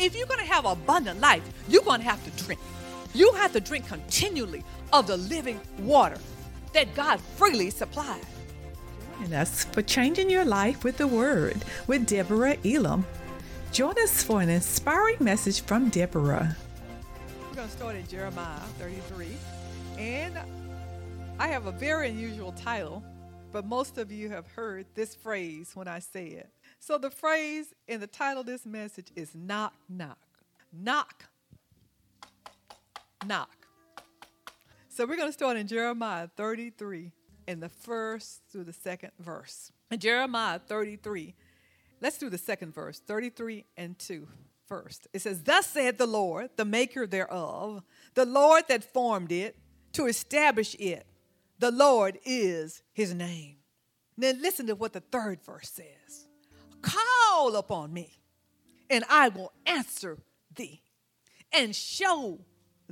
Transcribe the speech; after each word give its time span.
If 0.00 0.16
you're 0.16 0.26
going 0.26 0.40
to 0.40 0.46
have 0.46 0.64
abundant 0.64 1.20
life, 1.20 1.42
you're 1.68 1.82
going 1.82 2.00
to 2.00 2.06
have 2.06 2.24
to 2.24 2.44
drink. 2.44 2.58
You 3.12 3.34
have 3.34 3.52
to 3.52 3.60
drink 3.60 3.86
continually 3.86 4.64
of 4.94 5.06
the 5.06 5.18
living 5.18 5.60
water 5.80 6.16
that 6.72 6.94
God 6.94 7.20
freely 7.20 7.68
supplies. 7.68 8.24
Join 9.20 9.34
us 9.34 9.64
for 9.64 9.82
changing 9.82 10.30
your 10.30 10.46
life 10.46 10.84
with 10.84 10.96
the 10.96 11.06
Word 11.06 11.62
with 11.86 12.06
Deborah 12.06 12.56
Elam. 12.64 13.04
Join 13.72 13.94
us 14.02 14.22
for 14.22 14.40
an 14.40 14.48
inspiring 14.48 15.18
message 15.20 15.60
from 15.60 15.90
Deborah. 15.90 16.56
We're 17.50 17.56
going 17.56 17.68
to 17.68 17.76
start 17.76 17.94
in 17.94 18.08
Jeremiah 18.08 18.58
33. 18.78 19.28
And 19.98 20.38
I 21.38 21.48
have 21.48 21.66
a 21.66 21.72
very 21.72 22.08
unusual 22.08 22.52
title, 22.52 23.04
but 23.52 23.66
most 23.66 23.98
of 23.98 24.10
you 24.10 24.30
have 24.30 24.46
heard 24.46 24.86
this 24.94 25.14
phrase 25.14 25.72
when 25.74 25.88
I 25.88 25.98
say 25.98 26.28
it. 26.28 26.48
So 26.82 26.96
the 26.96 27.10
phrase 27.10 27.74
in 27.86 28.00
the 28.00 28.06
title 28.06 28.40
of 28.40 28.46
this 28.46 28.64
message 28.64 29.08
is 29.14 29.34
knock, 29.34 29.74
knock. 29.86 30.18
Knock, 30.72 31.24
knock. 33.26 33.66
So 34.88 35.04
we're 35.04 35.16
going 35.16 35.28
to 35.28 35.32
start 35.32 35.58
in 35.58 35.66
Jeremiah 35.66 36.28
33 36.36 37.12
in 37.46 37.60
the 37.60 37.68
first 37.68 38.40
through 38.50 38.64
the 38.64 38.72
second 38.72 39.10
verse. 39.18 39.70
In 39.90 39.98
Jeremiah 39.98 40.58
33, 40.58 41.34
let's 42.00 42.16
do 42.16 42.30
the 42.30 42.38
second 42.38 42.72
verse, 42.72 42.98
33 42.98 43.66
and 43.76 43.98
2 43.98 44.26
first. 44.66 45.06
It 45.12 45.20
says, 45.20 45.42
Thus 45.42 45.66
said 45.66 45.98
the 45.98 46.06
Lord, 46.06 46.50
the 46.56 46.64
maker 46.64 47.06
thereof, 47.06 47.82
the 48.14 48.24
Lord 48.24 48.64
that 48.68 48.84
formed 48.84 49.32
it, 49.32 49.56
to 49.92 50.06
establish 50.06 50.74
it. 50.76 51.04
The 51.58 51.72
Lord 51.72 52.18
is 52.24 52.82
his 52.92 53.12
name. 53.12 53.56
Now 54.16 54.32
listen 54.40 54.66
to 54.68 54.74
what 54.74 54.94
the 54.94 55.00
third 55.00 55.42
verse 55.44 55.68
says. 55.68 56.28
Call 56.82 57.56
upon 57.56 57.92
me, 57.92 58.18
and 58.88 59.04
I 59.08 59.28
will 59.28 59.52
answer 59.66 60.18
thee, 60.54 60.82
and 61.52 61.74
show 61.74 62.40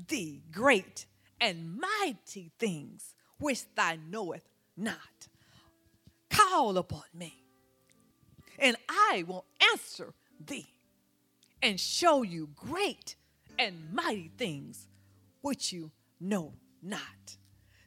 thee 0.08 0.42
great 0.50 1.06
and 1.40 1.78
mighty 1.78 2.52
things 2.58 3.14
which 3.38 3.62
thou 3.74 3.94
knowest 4.10 4.46
not. 4.76 5.28
Call 6.30 6.76
upon 6.78 7.04
me, 7.14 7.42
and 8.58 8.76
I 8.88 9.24
will 9.26 9.44
answer 9.72 10.12
thee, 10.44 10.68
and 11.62 11.78
show 11.80 12.22
you 12.22 12.48
great 12.54 13.16
and 13.58 13.92
mighty 13.92 14.30
things 14.36 14.86
which 15.40 15.72
you 15.72 15.90
know 16.20 16.54
not. 16.82 17.36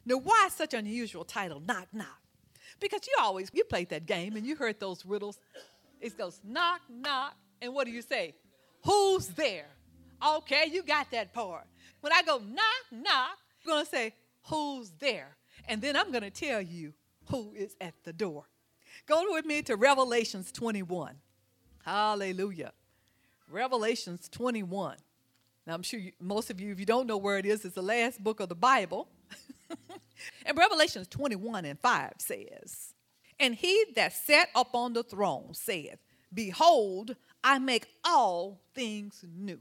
Now, 0.04 0.16
why 0.16 0.48
such 0.50 0.74
an 0.74 0.80
unusual 0.80 1.24
title, 1.24 1.60
knock 1.60 1.88
knock? 1.92 2.18
Because 2.80 3.06
you 3.06 3.14
always 3.20 3.50
you 3.52 3.64
played 3.64 3.90
that 3.90 4.06
game 4.06 4.36
and 4.36 4.44
you 4.44 4.56
heard 4.56 4.80
those 4.80 5.06
riddles. 5.06 5.38
It 6.02 6.18
goes 6.18 6.40
knock 6.44 6.82
knock, 6.90 7.34
and 7.62 7.72
what 7.72 7.86
do 7.86 7.92
you 7.92 8.02
say? 8.02 8.34
Who's 8.84 9.28
there? 9.28 9.68
Okay, 10.24 10.68
you 10.70 10.82
got 10.82 11.10
that 11.12 11.32
part. 11.32 11.64
When 12.00 12.12
I 12.12 12.22
go 12.22 12.38
knock 12.38 12.84
knock, 12.90 13.38
you're 13.64 13.76
gonna 13.76 13.86
say 13.86 14.14
who's 14.48 14.90
there, 14.98 15.36
and 15.68 15.80
then 15.80 15.96
I'm 15.96 16.12
gonna 16.12 16.30
tell 16.30 16.60
you 16.60 16.92
who 17.30 17.54
is 17.56 17.76
at 17.80 17.94
the 18.04 18.12
door. 18.12 18.44
Go 19.06 19.24
with 19.30 19.46
me 19.46 19.62
to 19.62 19.76
Revelations 19.76 20.52
21. 20.52 21.14
Hallelujah. 21.84 22.72
Revelations 23.48 24.28
21. 24.28 24.96
Now, 25.66 25.74
I'm 25.74 25.82
sure 25.82 26.00
you, 26.00 26.12
most 26.20 26.50
of 26.50 26.60
you, 26.60 26.72
if 26.72 26.80
you 26.80 26.86
don't 26.86 27.06
know 27.06 27.16
where 27.16 27.38
it 27.38 27.46
is, 27.46 27.64
it's 27.64 27.74
the 27.74 27.82
last 27.82 28.22
book 28.22 28.40
of 28.40 28.48
the 28.48 28.54
Bible. 28.54 29.08
and 30.46 30.58
Revelations 30.58 31.06
21 31.08 31.64
and 31.64 31.78
5 31.78 32.12
says, 32.18 32.94
And 33.42 33.54
he 33.54 33.84
that 33.96 34.14
sat 34.14 34.48
upon 34.54 34.94
the 34.94 35.02
throne 35.02 35.52
saith, 35.52 35.98
Behold, 36.32 37.16
I 37.44 37.58
make 37.58 37.88
all 38.04 38.62
things 38.74 39.22
new. 39.36 39.60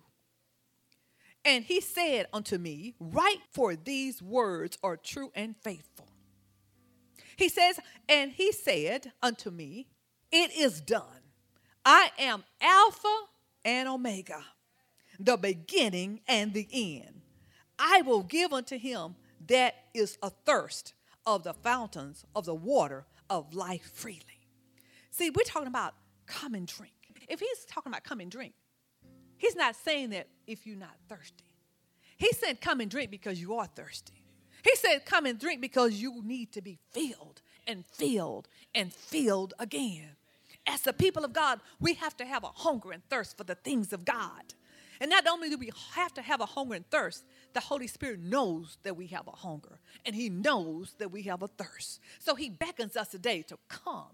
And 1.43 1.65
he 1.65 1.81
said 1.81 2.27
unto 2.31 2.57
me, 2.57 2.93
Write, 2.99 3.41
for 3.51 3.75
these 3.75 4.21
words 4.21 4.77
are 4.83 4.95
true 4.95 5.31
and 5.35 5.55
faithful. 5.57 6.07
He 7.35 7.49
says, 7.49 7.79
And 8.07 8.31
he 8.31 8.53
said 8.53 9.11
unto 9.21 9.49
me, 9.49 9.87
It 10.31 10.55
is 10.55 10.79
done. 10.79 11.03
I 11.83 12.11
am 12.19 12.43
Alpha 12.61 13.17
and 13.65 13.89
Omega 13.89 14.45
the 15.25 15.37
beginning 15.37 16.21
and 16.27 16.53
the 16.53 16.67
end. 16.71 17.21
I 17.77 18.01
will 18.01 18.23
give 18.23 18.51
unto 18.51 18.77
him 18.77 19.15
that 19.47 19.75
is 19.93 20.17
athirst 20.23 20.93
of 21.25 21.43
the 21.43 21.53
fountains 21.53 22.25
of 22.35 22.45
the 22.45 22.55
water 22.55 23.05
of 23.31 23.55
life 23.55 23.89
freely. 23.93 24.19
See, 25.09 25.29
we're 25.29 25.45
talking 25.45 25.69
about 25.69 25.93
come 26.27 26.53
and 26.53 26.67
drink. 26.67 26.93
If 27.29 27.39
he's 27.39 27.65
talking 27.65 27.91
about 27.91 28.03
come 28.03 28.19
and 28.19 28.29
drink, 28.29 28.53
he's 29.37 29.55
not 29.55 29.75
saying 29.77 30.09
that 30.09 30.27
if 30.45 30.67
you're 30.67 30.77
not 30.77 30.97
thirsty. 31.07 31.45
He 32.17 32.31
said 32.33 32.59
come 32.59 32.81
and 32.81 32.91
drink 32.91 33.09
because 33.09 33.39
you 33.39 33.55
are 33.55 33.67
thirsty. 33.67 34.25
He 34.63 34.75
said 34.75 35.05
come 35.05 35.25
and 35.25 35.39
drink 35.39 35.61
because 35.61 35.93
you 35.93 36.21
need 36.23 36.51
to 36.51 36.61
be 36.61 36.77
filled 36.91 37.41
and 37.65 37.85
filled 37.85 38.49
and 38.75 38.93
filled 38.93 39.53
again. 39.57 40.09
As 40.67 40.81
the 40.81 40.93
people 40.93 41.23
of 41.23 41.31
God, 41.31 41.61
we 41.79 41.93
have 41.95 42.15
to 42.17 42.25
have 42.25 42.43
a 42.43 42.51
hunger 42.53 42.91
and 42.91 43.03
thirst 43.09 43.37
for 43.37 43.45
the 43.45 43.55
things 43.55 43.93
of 43.93 44.03
God. 44.03 44.53
And 45.01 45.09
not 45.09 45.25
only 45.25 45.49
do 45.49 45.57
we 45.57 45.71
have 45.93 46.13
to 46.13 46.21
have 46.21 46.41
a 46.41 46.45
hunger 46.45 46.75
and 46.75 46.87
thirst, 46.91 47.25
the 47.53 47.59
Holy 47.59 47.87
Spirit 47.87 48.19
knows 48.19 48.77
that 48.83 48.95
we 48.95 49.07
have 49.07 49.27
a 49.27 49.31
hunger 49.31 49.79
and 50.05 50.15
He 50.15 50.29
knows 50.29 50.93
that 50.99 51.11
we 51.11 51.23
have 51.23 51.41
a 51.41 51.47
thirst. 51.47 51.99
So 52.19 52.35
He 52.35 52.51
beckons 52.51 52.95
us 52.95 53.07
today 53.07 53.41
to 53.47 53.57
come 53.67 54.11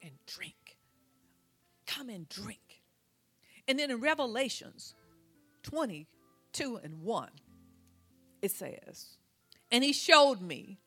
and 0.00 0.12
drink. 0.26 0.78
Come 1.86 2.08
and 2.08 2.26
drink. 2.30 2.82
And 3.68 3.78
then 3.78 3.90
in 3.90 4.00
Revelations 4.00 4.94
22 5.64 6.80
and 6.82 7.02
1, 7.02 7.28
it 8.40 8.52
says, 8.52 9.18
And 9.70 9.84
He 9.84 9.92
showed 9.92 10.40
me 10.40 10.78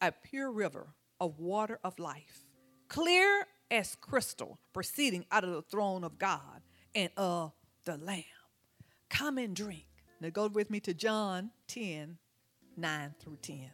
a 0.00 0.10
pure 0.10 0.50
river 0.50 0.94
of 1.20 1.38
water 1.38 1.78
of 1.84 1.98
life, 1.98 2.46
clear 2.88 3.46
as 3.70 3.94
crystal, 4.00 4.58
proceeding 4.72 5.26
out 5.30 5.44
of 5.44 5.50
the 5.50 5.60
throne 5.60 6.02
of 6.02 6.18
God 6.18 6.62
and 6.94 7.10
of 7.18 7.52
the 7.84 7.98
Lamb. 7.98 8.24
Come 9.08 9.38
and 9.38 9.54
drink. 9.54 9.86
Now 10.20 10.30
go 10.30 10.48
with 10.48 10.70
me 10.70 10.80
to 10.80 10.94
John 10.94 11.50
10 11.68 12.18
9 12.76 13.14
through 13.18 13.38
10. 13.42 13.56
In 13.56 13.70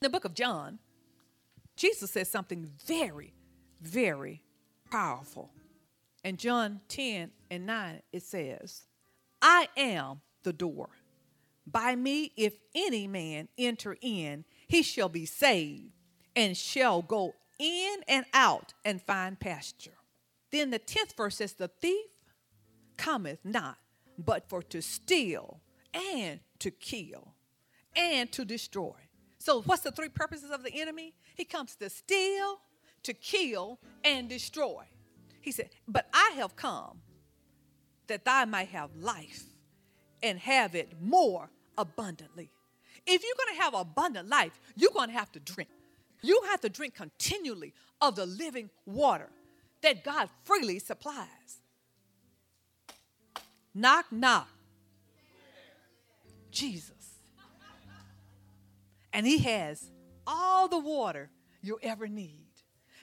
the 0.00 0.10
book 0.10 0.24
of 0.24 0.34
John, 0.34 0.78
Jesus 1.76 2.10
says 2.10 2.30
something 2.30 2.70
very, 2.86 3.34
very 3.80 4.42
powerful. 4.90 5.50
In 6.24 6.36
John 6.36 6.80
10 6.88 7.30
and 7.50 7.66
9, 7.66 8.02
it 8.12 8.22
says, 8.22 8.82
I 9.40 9.68
am 9.76 10.20
the 10.42 10.52
door. 10.52 10.90
By 11.66 11.94
me, 11.94 12.32
if 12.36 12.54
any 12.74 13.06
man 13.06 13.48
enter 13.58 13.96
in, 14.00 14.44
he 14.68 14.82
shall 14.82 15.08
be 15.08 15.26
saved 15.26 15.92
and 16.34 16.56
shall 16.56 17.02
go 17.02 17.34
in 17.58 17.96
and 18.08 18.24
out 18.32 18.74
and 18.84 19.00
find 19.02 19.38
pasture. 19.38 19.98
Then 20.50 20.70
the 20.70 20.78
10th 20.78 21.16
verse 21.16 21.36
says, 21.36 21.54
The 21.54 21.68
thief 21.68 22.06
cometh 22.96 23.38
not 23.44 23.78
but 24.18 24.48
for 24.48 24.62
to 24.62 24.82
steal 24.82 25.60
and 25.94 26.40
to 26.58 26.70
kill 26.70 27.34
and 27.96 28.30
to 28.32 28.44
destroy. 28.44 28.94
So, 29.38 29.62
what's 29.62 29.82
the 29.82 29.90
three 29.90 30.08
purposes 30.08 30.50
of 30.50 30.62
the 30.62 30.80
enemy? 30.80 31.14
He 31.34 31.44
comes 31.44 31.74
to 31.76 31.90
steal, 31.90 32.60
to 33.02 33.12
kill, 33.12 33.80
and 34.04 34.28
destroy. 34.28 34.84
He 35.40 35.50
said, 35.50 35.70
But 35.88 36.06
I 36.14 36.34
have 36.36 36.54
come 36.54 37.00
that 38.06 38.24
thou 38.24 38.44
might 38.44 38.68
have 38.68 38.90
life 38.96 39.44
and 40.22 40.38
have 40.38 40.74
it 40.74 40.92
more 41.00 41.50
abundantly. 41.76 42.50
If 43.06 43.22
you're 43.22 43.46
going 43.46 43.56
to 43.56 43.62
have 43.62 43.74
abundant 43.74 44.28
life, 44.28 44.58
you're 44.76 44.92
going 44.92 45.08
to 45.08 45.14
have 45.14 45.32
to 45.32 45.40
drink. 45.40 45.70
You 46.22 46.40
have 46.50 46.60
to 46.60 46.68
drink 46.68 46.94
continually 46.94 47.74
of 48.00 48.14
the 48.14 48.26
living 48.26 48.70
water 48.86 49.28
that 49.82 50.04
God 50.04 50.28
freely 50.44 50.78
supplies. 50.78 51.61
Knock, 53.74 54.06
knock. 54.10 54.48
Jesus. 56.50 57.18
And 59.12 59.26
He 59.26 59.38
has 59.38 59.90
all 60.26 60.68
the 60.68 60.78
water 60.78 61.30
you'll 61.62 61.78
ever 61.82 62.08
need. 62.08 62.46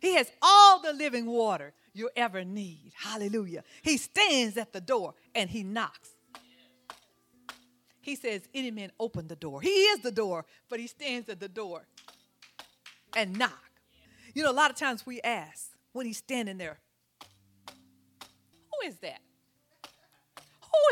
He 0.01 0.15
has 0.15 0.31
all 0.41 0.81
the 0.81 0.93
living 0.93 1.25
water 1.25 1.73
you'll 1.93 2.09
ever 2.15 2.45
need. 2.45 2.91
Hallelujah. 2.95 3.63
He 3.81 3.97
stands 3.97 4.57
at 4.57 4.71
the 4.71 4.81
door 4.81 5.15
and 5.35 5.49
He 5.49 5.63
knocks. 5.63 6.09
He 8.01 8.15
says, 8.15 8.47
Any 8.53 8.71
man 8.71 8.91
open 8.99 9.27
the 9.27 9.35
door. 9.35 9.61
He 9.61 9.69
is 9.69 9.99
the 9.99 10.11
door, 10.11 10.45
but 10.69 10.79
He 10.79 10.87
stands 10.87 11.29
at 11.29 11.39
the 11.39 11.49
door 11.49 11.85
and 13.15 13.37
knock. 13.37 13.71
You 14.33 14.43
know, 14.43 14.51
a 14.51 14.53
lot 14.53 14.71
of 14.71 14.77
times 14.77 15.05
we 15.05 15.19
ask 15.21 15.71
when 15.91 16.05
He's 16.05 16.17
standing 16.17 16.57
there, 16.57 16.79
Who 17.67 18.87
is 18.87 18.95
that? 18.97 19.19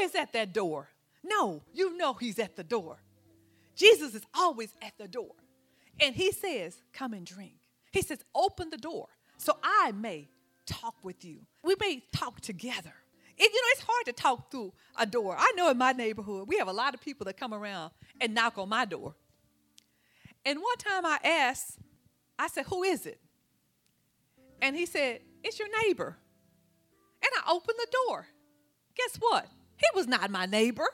Is 0.02 0.16
at 0.16 0.34
that 0.34 0.54
door? 0.54 0.90
No, 1.24 1.64
you 1.74 1.98
know 1.98 2.14
he's 2.14 2.40
at 2.40 2.56
the 2.56 2.64
door. 2.64 2.98
Jesus 3.76 4.16
is 4.16 4.24
always 4.34 4.74
at 4.82 4.94
the 4.98 5.08
door. 5.08 5.34
And 6.00 6.16
he 6.16 6.32
says, 6.32 6.82
Come 6.94 7.14
and 7.14 7.26
drink. 7.26 7.56
He 7.92 8.02
says, 8.02 8.20
Open 8.36 8.70
the 8.70 8.78
door 8.78 9.08
so 9.38 9.58
I 9.64 9.92
may 9.92 10.30
talk 10.66 10.96
with 11.04 11.24
you. 11.24 11.40
We 11.64 11.76
may 11.80 12.04
talk 12.14 12.42
together. 12.42 12.94
It, 13.38 13.54
you 13.54 13.62
know, 13.62 13.68
it's 13.72 13.82
hard 13.82 14.06
to 14.08 14.14
talk 14.14 14.52
through 14.52 14.74
a 14.98 15.06
door. 15.06 15.36
I 15.38 15.54
know 15.56 15.70
in 15.70 15.78
my 15.78 15.92
neighborhood, 15.92 16.48
we 16.48 16.58
have 16.58 16.68
a 16.68 16.74
lot 16.74 16.96
of 16.96 17.02
people 17.02 17.26
that 17.26 17.38
come 17.38 17.54
around 17.54 17.92
and 18.20 18.34
knock 18.34 18.58
on 18.58 18.68
my 18.68 18.86
door. 18.86 19.16
And 20.44 20.60
one 20.60 20.78
time 20.78 21.06
I 21.06 21.20
asked, 21.24 21.78
I 22.40 22.48
said, 22.48 22.66
Who 22.66 22.84
is 22.84 23.06
it? 23.06 23.20
And 24.62 24.76
he 24.76 24.86
said, 24.86 25.22
It's 25.44 25.60
your 25.60 25.68
neighbor. 25.84 26.18
And 27.22 27.32
I 27.36 27.52
opened 27.52 27.78
the 27.78 27.88
door. 28.08 28.28
Guess 28.96 29.18
what? 29.20 29.48
He 29.78 29.86
was 29.94 30.08
not 30.08 30.30
my 30.32 30.46
neighbor. 30.46 30.88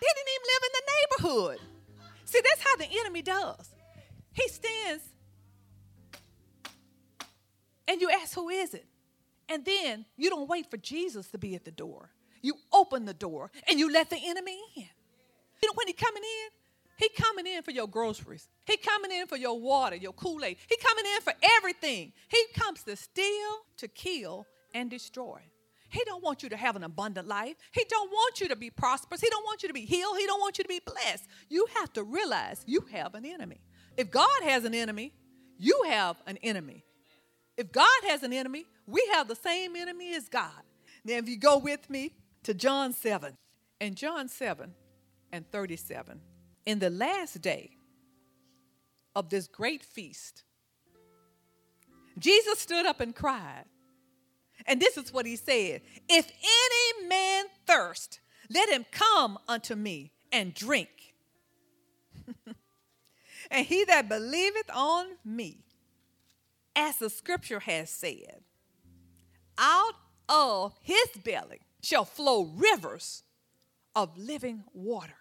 He 0.00 0.06
didn't 0.14 0.30
even 0.34 0.46
live 0.52 0.62
in 0.66 0.72
the 0.74 0.84
neighborhood. 0.94 1.58
See, 2.24 2.40
that's 2.42 2.62
how 2.62 2.76
the 2.76 3.00
enemy 3.00 3.22
does. 3.22 3.74
He 4.32 4.48
stands 4.48 5.04
and 7.86 8.00
you 8.00 8.10
ask, 8.10 8.34
Who 8.34 8.48
is 8.48 8.74
it? 8.74 8.86
And 9.48 9.64
then 9.64 10.06
you 10.16 10.30
don't 10.30 10.48
wait 10.48 10.70
for 10.70 10.78
Jesus 10.78 11.28
to 11.28 11.38
be 11.38 11.54
at 11.54 11.64
the 11.64 11.70
door. 11.70 12.10
You 12.40 12.54
open 12.72 13.04
the 13.04 13.14
door 13.14 13.50
and 13.68 13.78
you 13.78 13.92
let 13.92 14.10
the 14.10 14.18
enemy 14.24 14.58
in. 14.76 14.88
You 15.62 15.68
know 15.68 15.74
when 15.74 15.86
he 15.86 15.92
coming 15.92 16.22
in? 16.22 16.50
He 16.96 17.08
coming 17.10 17.46
in 17.46 17.62
for 17.62 17.70
your 17.70 17.86
groceries. 17.86 18.48
He 18.64 18.76
coming 18.76 19.10
in 19.10 19.26
for 19.26 19.36
your 19.36 19.58
water, 19.58 19.96
your 19.96 20.12
Kool-Aid. 20.12 20.56
He 20.68 20.76
coming 20.76 21.04
in 21.14 21.20
for 21.22 21.32
everything. 21.58 22.12
He 22.28 22.44
comes 22.54 22.82
to 22.84 22.96
steal, 22.96 23.66
to 23.78 23.88
kill, 23.88 24.46
and 24.74 24.88
destroy. 24.90 25.40
He 25.92 26.02
don't 26.04 26.24
want 26.24 26.42
you 26.42 26.48
to 26.48 26.56
have 26.56 26.74
an 26.74 26.84
abundant 26.84 27.28
life. 27.28 27.54
He 27.70 27.84
don't 27.86 28.10
want 28.10 28.40
you 28.40 28.48
to 28.48 28.56
be 28.56 28.70
prosperous. 28.70 29.20
He 29.20 29.28
don't 29.28 29.44
want 29.44 29.62
you 29.62 29.68
to 29.68 29.74
be 29.74 29.84
healed. 29.84 30.16
He 30.18 30.26
don't 30.26 30.40
want 30.40 30.56
you 30.56 30.64
to 30.64 30.68
be 30.68 30.80
blessed. 30.84 31.28
You 31.50 31.66
have 31.74 31.92
to 31.92 32.02
realize 32.02 32.64
you 32.66 32.86
have 32.92 33.14
an 33.14 33.26
enemy. 33.26 33.60
If 33.98 34.10
God 34.10 34.42
has 34.44 34.64
an 34.64 34.74
enemy, 34.74 35.12
you 35.58 35.84
have 35.88 36.16
an 36.26 36.38
enemy. 36.42 36.82
If 37.58 37.72
God 37.72 37.86
has 38.04 38.22
an 38.22 38.32
enemy, 38.32 38.64
we 38.86 39.06
have 39.12 39.28
the 39.28 39.36
same 39.36 39.76
enemy 39.76 40.14
as 40.14 40.30
God. 40.30 40.62
Now, 41.04 41.16
if 41.16 41.28
you 41.28 41.36
go 41.36 41.58
with 41.58 41.90
me 41.90 42.14
to 42.44 42.54
John 42.54 42.94
7, 42.94 43.36
and 43.78 43.94
John 43.94 44.28
7 44.28 44.72
and 45.30 45.50
37, 45.50 46.20
in 46.64 46.78
the 46.78 46.88
last 46.88 47.42
day 47.42 47.76
of 49.14 49.28
this 49.28 49.46
great 49.46 49.82
feast, 49.82 50.44
Jesus 52.18 52.60
stood 52.60 52.86
up 52.86 53.00
and 53.00 53.14
cried. 53.14 53.64
And 54.66 54.80
this 54.80 54.96
is 54.96 55.12
what 55.12 55.26
he 55.26 55.36
said 55.36 55.82
If 56.08 56.30
any 56.30 57.08
man 57.08 57.44
thirst, 57.66 58.20
let 58.50 58.68
him 58.68 58.84
come 58.90 59.38
unto 59.48 59.74
me 59.74 60.12
and 60.30 60.54
drink. 60.54 61.14
and 63.50 63.66
he 63.66 63.84
that 63.84 64.08
believeth 64.08 64.70
on 64.74 65.06
me, 65.24 65.58
as 66.74 66.96
the 66.96 67.10
scripture 67.10 67.60
has 67.60 67.90
said, 67.90 68.42
out 69.58 69.94
of 70.28 70.74
his 70.82 71.06
belly 71.24 71.60
shall 71.82 72.04
flow 72.04 72.44
rivers 72.54 73.22
of 73.94 74.16
living 74.16 74.64
water. 74.72 75.14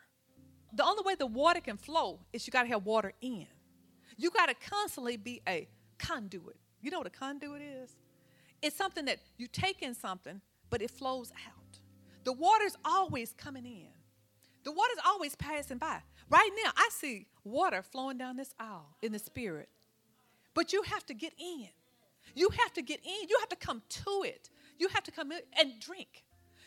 The 0.74 0.86
only 0.86 1.04
way 1.06 1.16
the 1.16 1.26
water 1.26 1.60
can 1.60 1.78
flow 1.78 2.20
is 2.32 2.48
you 2.48 2.52
got 2.52 2.64
to 2.64 2.70
have 2.70 2.86
water 2.86 3.14
in. 3.22 3.48
You 4.18 4.30
got 4.30 4.48
to 4.48 4.56
constantly 4.70 5.18
be 5.18 5.42
a 5.48 5.68
conduit. 6.00 6.56
You 6.82 6.92
know 6.92 7.00
what 7.00 7.08
a 7.08 7.12
conduit 7.12 7.62
is? 7.62 7.96
It's 8.62 8.76
something 8.76 9.06
that 9.06 9.20
you 9.38 9.48
take 9.48 9.82
in 9.82 9.94
something, 9.94 10.42
but 10.70 10.82
it 10.82 10.92
flows 10.92 11.32
out. 11.48 11.80
The 12.24 12.34
water's 12.34 12.78
always 12.86 13.34
coming 13.38 13.66
in. 13.66 13.88
The 14.64 14.72
water's 14.72 15.00
always 15.06 15.36
passing 15.36 15.78
by. 15.78 16.02
Right 16.30 16.50
now, 16.64 16.72
I 16.76 16.90
see 16.92 17.26
water 17.44 17.82
flowing 17.82 18.18
down 18.18 18.38
this 18.38 18.54
aisle 18.60 18.96
in 19.02 19.12
the 19.12 19.20
spirit. 19.20 19.70
But 20.54 20.72
you 20.72 20.84
have 20.84 21.06
to 21.08 21.14
get 21.14 21.34
in. 21.40 21.70
You 22.36 22.50
have 22.50 22.74
to 22.74 22.82
get 22.82 23.00
in. 23.04 23.28
You 23.28 23.38
have 23.40 23.50
to 23.50 23.56
come 23.56 23.82
to 23.90 24.24
it. 24.24 24.50
You 24.78 24.88
have 24.90 25.04
to 25.04 25.12
come 25.12 25.32
in 25.32 25.40
and 25.60 25.80
drink. 25.80 26.24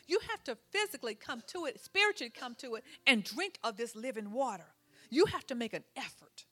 You 0.07 0.19
have 0.29 0.43
to 0.43 0.57
physically 0.71 1.15
come 1.15 1.41
to 1.47 1.65
it, 1.65 1.79
spiritually 1.81 2.29
come 2.29 2.55
to 2.55 2.75
it, 2.75 2.83
and 3.07 3.23
drink 3.23 3.57
of 3.63 3.75
this 3.75 3.95
living 3.95 4.31
water. 4.31 4.67
You 5.09 5.25
have 5.25 5.47
to 5.47 5.55
make 5.55 5.73
an 5.73 5.83
effort. 5.95 6.45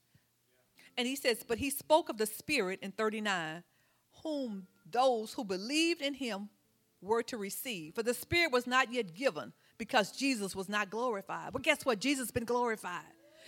And 0.98 1.08
he 1.08 1.16
says, 1.16 1.44
But 1.48 1.60
he 1.60 1.70
spoke 1.70 2.10
of 2.10 2.18
the 2.18 2.26
Spirit 2.26 2.80
in 2.82 2.92
39, 2.92 3.64
whom 4.24 4.68
those 4.90 5.34
who 5.34 5.44
believed 5.44 6.02
in 6.02 6.14
him 6.14 6.50
were 7.02 7.24
to 7.24 7.38
receive. 7.38 7.96
For 7.96 8.04
the 8.04 8.14
Spirit 8.14 8.52
was 8.52 8.66
not 8.66 8.92
yet 8.94 9.14
given 9.14 9.54
because 9.78 10.12
Jesus 10.12 10.56
was 10.56 10.70
not 10.70 10.90
glorified. 10.90 11.52
But 11.52 11.64
guess 11.64 11.86
what? 11.86 12.00
Jesus 12.00 12.28
has 12.28 12.32
been 12.32 12.46
glorified. 12.46 13.04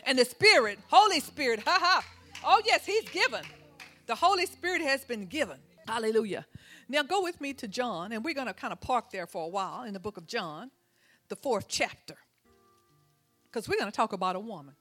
And 0.06 0.20
the 0.20 0.26
Spirit, 0.26 0.80
Holy 0.90 1.20
Spirit, 1.20 1.62
ha 1.64 1.80
ha. 1.82 2.06
Oh, 2.44 2.62
yes, 2.66 2.86
he's 2.86 3.08
given. 3.10 3.42
The 4.08 4.16
Holy 4.16 4.46
Spirit 4.46 4.82
has 4.82 5.06
been 5.06 5.26
given. 5.26 5.58
Hallelujah. 5.88 6.46
Now 6.90 7.04
go 7.04 7.24
with 7.24 7.40
me 7.42 7.54
to 7.54 7.68
John, 7.68 8.12
and 8.12 8.24
we're 8.24 8.34
going 8.34 8.48
to 8.48 8.54
kind 8.54 8.74
of 8.74 8.82
park 8.82 9.12
there 9.12 9.26
for 9.26 9.46
a 9.46 9.48
while 9.48 9.84
in 9.84 9.94
the 9.94 10.00
book 10.00 10.18
of 10.18 10.28
John, 10.28 10.70
the 11.30 11.36
fourth 11.36 11.66
chapter. 11.68 12.16
Because 13.46 13.70
we're 13.70 13.80
going 13.80 13.92
to 13.92 13.96
talk 13.96 14.14
about 14.14 14.36
a 14.36 14.40
woman. 14.40 14.76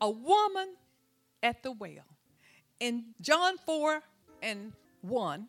A 0.00 0.10
woman 0.10 0.74
at 1.42 1.62
the 1.62 1.72
well. 1.72 2.04
In 2.80 3.06
John 3.20 3.58
4 3.58 4.00
and 4.42 4.72
1, 5.02 5.48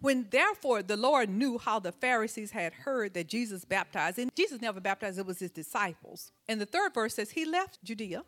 when 0.00 0.26
therefore 0.30 0.82
the 0.82 0.96
Lord 0.96 1.28
knew 1.28 1.58
how 1.58 1.80
the 1.80 1.92
Pharisees 1.92 2.52
had 2.52 2.72
heard 2.72 3.14
that 3.14 3.26
Jesus 3.26 3.64
baptized, 3.64 4.18
and 4.18 4.34
Jesus 4.34 4.60
never 4.60 4.80
baptized, 4.80 5.18
it 5.18 5.26
was 5.26 5.40
his 5.40 5.50
disciples. 5.50 6.30
And 6.48 6.60
the 6.60 6.66
third 6.66 6.94
verse 6.94 7.14
says, 7.14 7.30
He 7.30 7.44
left 7.44 7.82
Judea 7.82 8.22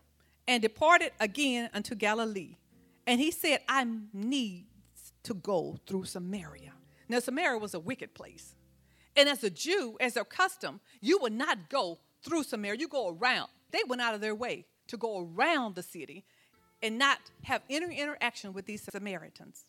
and 0.48 0.62
departed 0.62 1.12
again 1.20 1.70
unto 1.72 1.94
Galilee. 1.94 2.56
And 3.06 3.20
he 3.20 3.30
said, 3.30 3.60
I 3.68 3.86
need 4.12 4.66
to 5.22 5.34
go 5.34 5.78
through 5.86 6.04
Samaria. 6.04 6.72
Now, 7.08 7.20
Samaria 7.20 7.58
was 7.58 7.74
a 7.74 7.80
wicked 7.80 8.14
place. 8.14 8.54
And 9.16 9.28
as 9.28 9.42
a 9.44 9.50
Jew, 9.50 9.96
as 10.00 10.14
their 10.14 10.24
custom, 10.24 10.80
you 11.00 11.18
would 11.20 11.32
not 11.32 11.68
go 11.68 11.98
through 12.22 12.44
Samaria, 12.44 12.78
you 12.78 12.88
go 12.88 13.08
around. 13.08 13.48
They 13.70 13.82
went 13.86 14.02
out 14.02 14.14
of 14.14 14.20
their 14.20 14.34
way 14.34 14.66
to 14.88 14.96
go 14.96 15.20
around 15.20 15.74
the 15.74 15.82
city 15.82 16.24
and 16.82 16.98
not 16.98 17.18
have 17.44 17.62
any 17.68 18.00
interaction 18.00 18.52
with 18.52 18.66
these 18.66 18.82
Samaritans. 18.82 19.66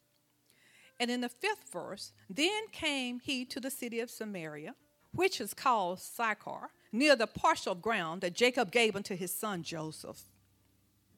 And 1.02 1.10
in 1.10 1.22
the 1.22 1.30
fifth 1.30 1.64
verse, 1.74 2.14
then 2.30 2.68
came 2.72 3.22
he 3.22 3.44
to 3.46 3.60
the 3.60 3.72
city 3.72 4.02
of 4.02 4.12
Samaria, 4.12 4.76
which 5.12 5.42
is 5.42 5.52
called 5.52 6.00
Sychar, 6.00 6.70
near 6.92 7.16
the 7.16 7.26
parcel 7.26 7.74
ground 7.74 8.22
that 8.22 8.36
Jacob 8.36 8.72
gave 8.72 8.96
unto 8.96 9.16
his 9.16 9.34
son 9.34 9.64
Joseph. 9.64 10.22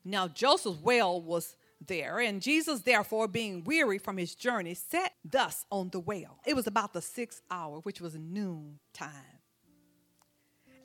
Now 0.06 0.30
Joseph's 0.30 0.80
well 0.82 1.22
was 1.22 1.58
there, 1.86 2.22
and 2.22 2.42
Jesus, 2.42 2.80
therefore, 2.80 3.28
being 3.28 3.66
weary 3.66 3.98
from 3.98 4.16
his 4.16 4.36
journey, 4.36 4.74
sat 4.74 5.12
thus 5.26 5.66
on 5.70 5.90
the 5.90 6.00
well. 6.00 6.40
It 6.46 6.56
was 6.56 6.66
about 6.66 6.94
the 6.94 7.02
sixth 7.02 7.42
hour, 7.52 7.80
which 7.80 8.00
was 8.00 8.16
noon 8.16 8.80
time. 8.94 9.12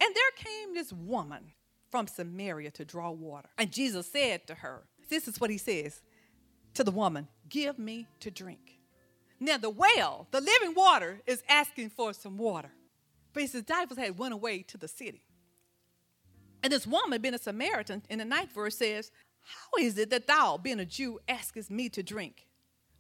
And 0.01 0.13
there 0.13 0.31
came 0.35 0.75
this 0.75 0.93
woman 0.93 1.53
from 1.89 2.09
Samaria 2.09 2.73
to 2.73 2.85
draw 2.85 3.13
water. 3.13 3.49
And 3.59 3.71
Jesus 3.71 4.11
said 4.11 4.49
to 4.49 4.57
her, 4.57 4.83
This 5.09 5.29
is 5.29 5.41
what 5.41 5.51
he 5.51 5.59
says 5.59 6.01
to 6.75 6.83
the 6.83 6.91
woman 6.91 7.29
Give 7.49 7.79
me 7.79 8.09
to 8.19 8.33
drink. 8.33 8.78
Now, 9.41 9.57
the 9.57 9.71
well, 9.71 10.27
the 10.31 10.41
living 10.41 10.75
water, 10.75 11.21
is 11.27 11.43
asking 11.49 11.91
for 11.91 12.13
some 12.13 12.39
water. 12.39 12.71
But 13.33 13.43
his 13.43 13.53
disciples 13.53 13.99
had 13.99 14.19
went 14.19 14.35
away 14.35 14.63
to 14.63 14.77
the 14.77 14.89
city. 14.89 15.23
And 16.63 16.73
this 16.73 16.87
woman, 16.87 17.21
being 17.21 17.35
a 17.35 17.39
Samaritan, 17.39 18.03
in 18.09 18.19
the 18.19 18.25
ninth 18.25 18.53
verse 18.53 18.77
says, 18.77 19.13
how 19.41 19.83
is 19.83 19.97
it 19.97 20.11
that 20.11 20.27
thou, 20.27 20.57
being 20.57 20.81
a 20.81 20.85
Jew, 20.85 21.21
askest 21.29 21.71
me 21.71 21.89
to 21.91 22.03
drink, 22.03 22.47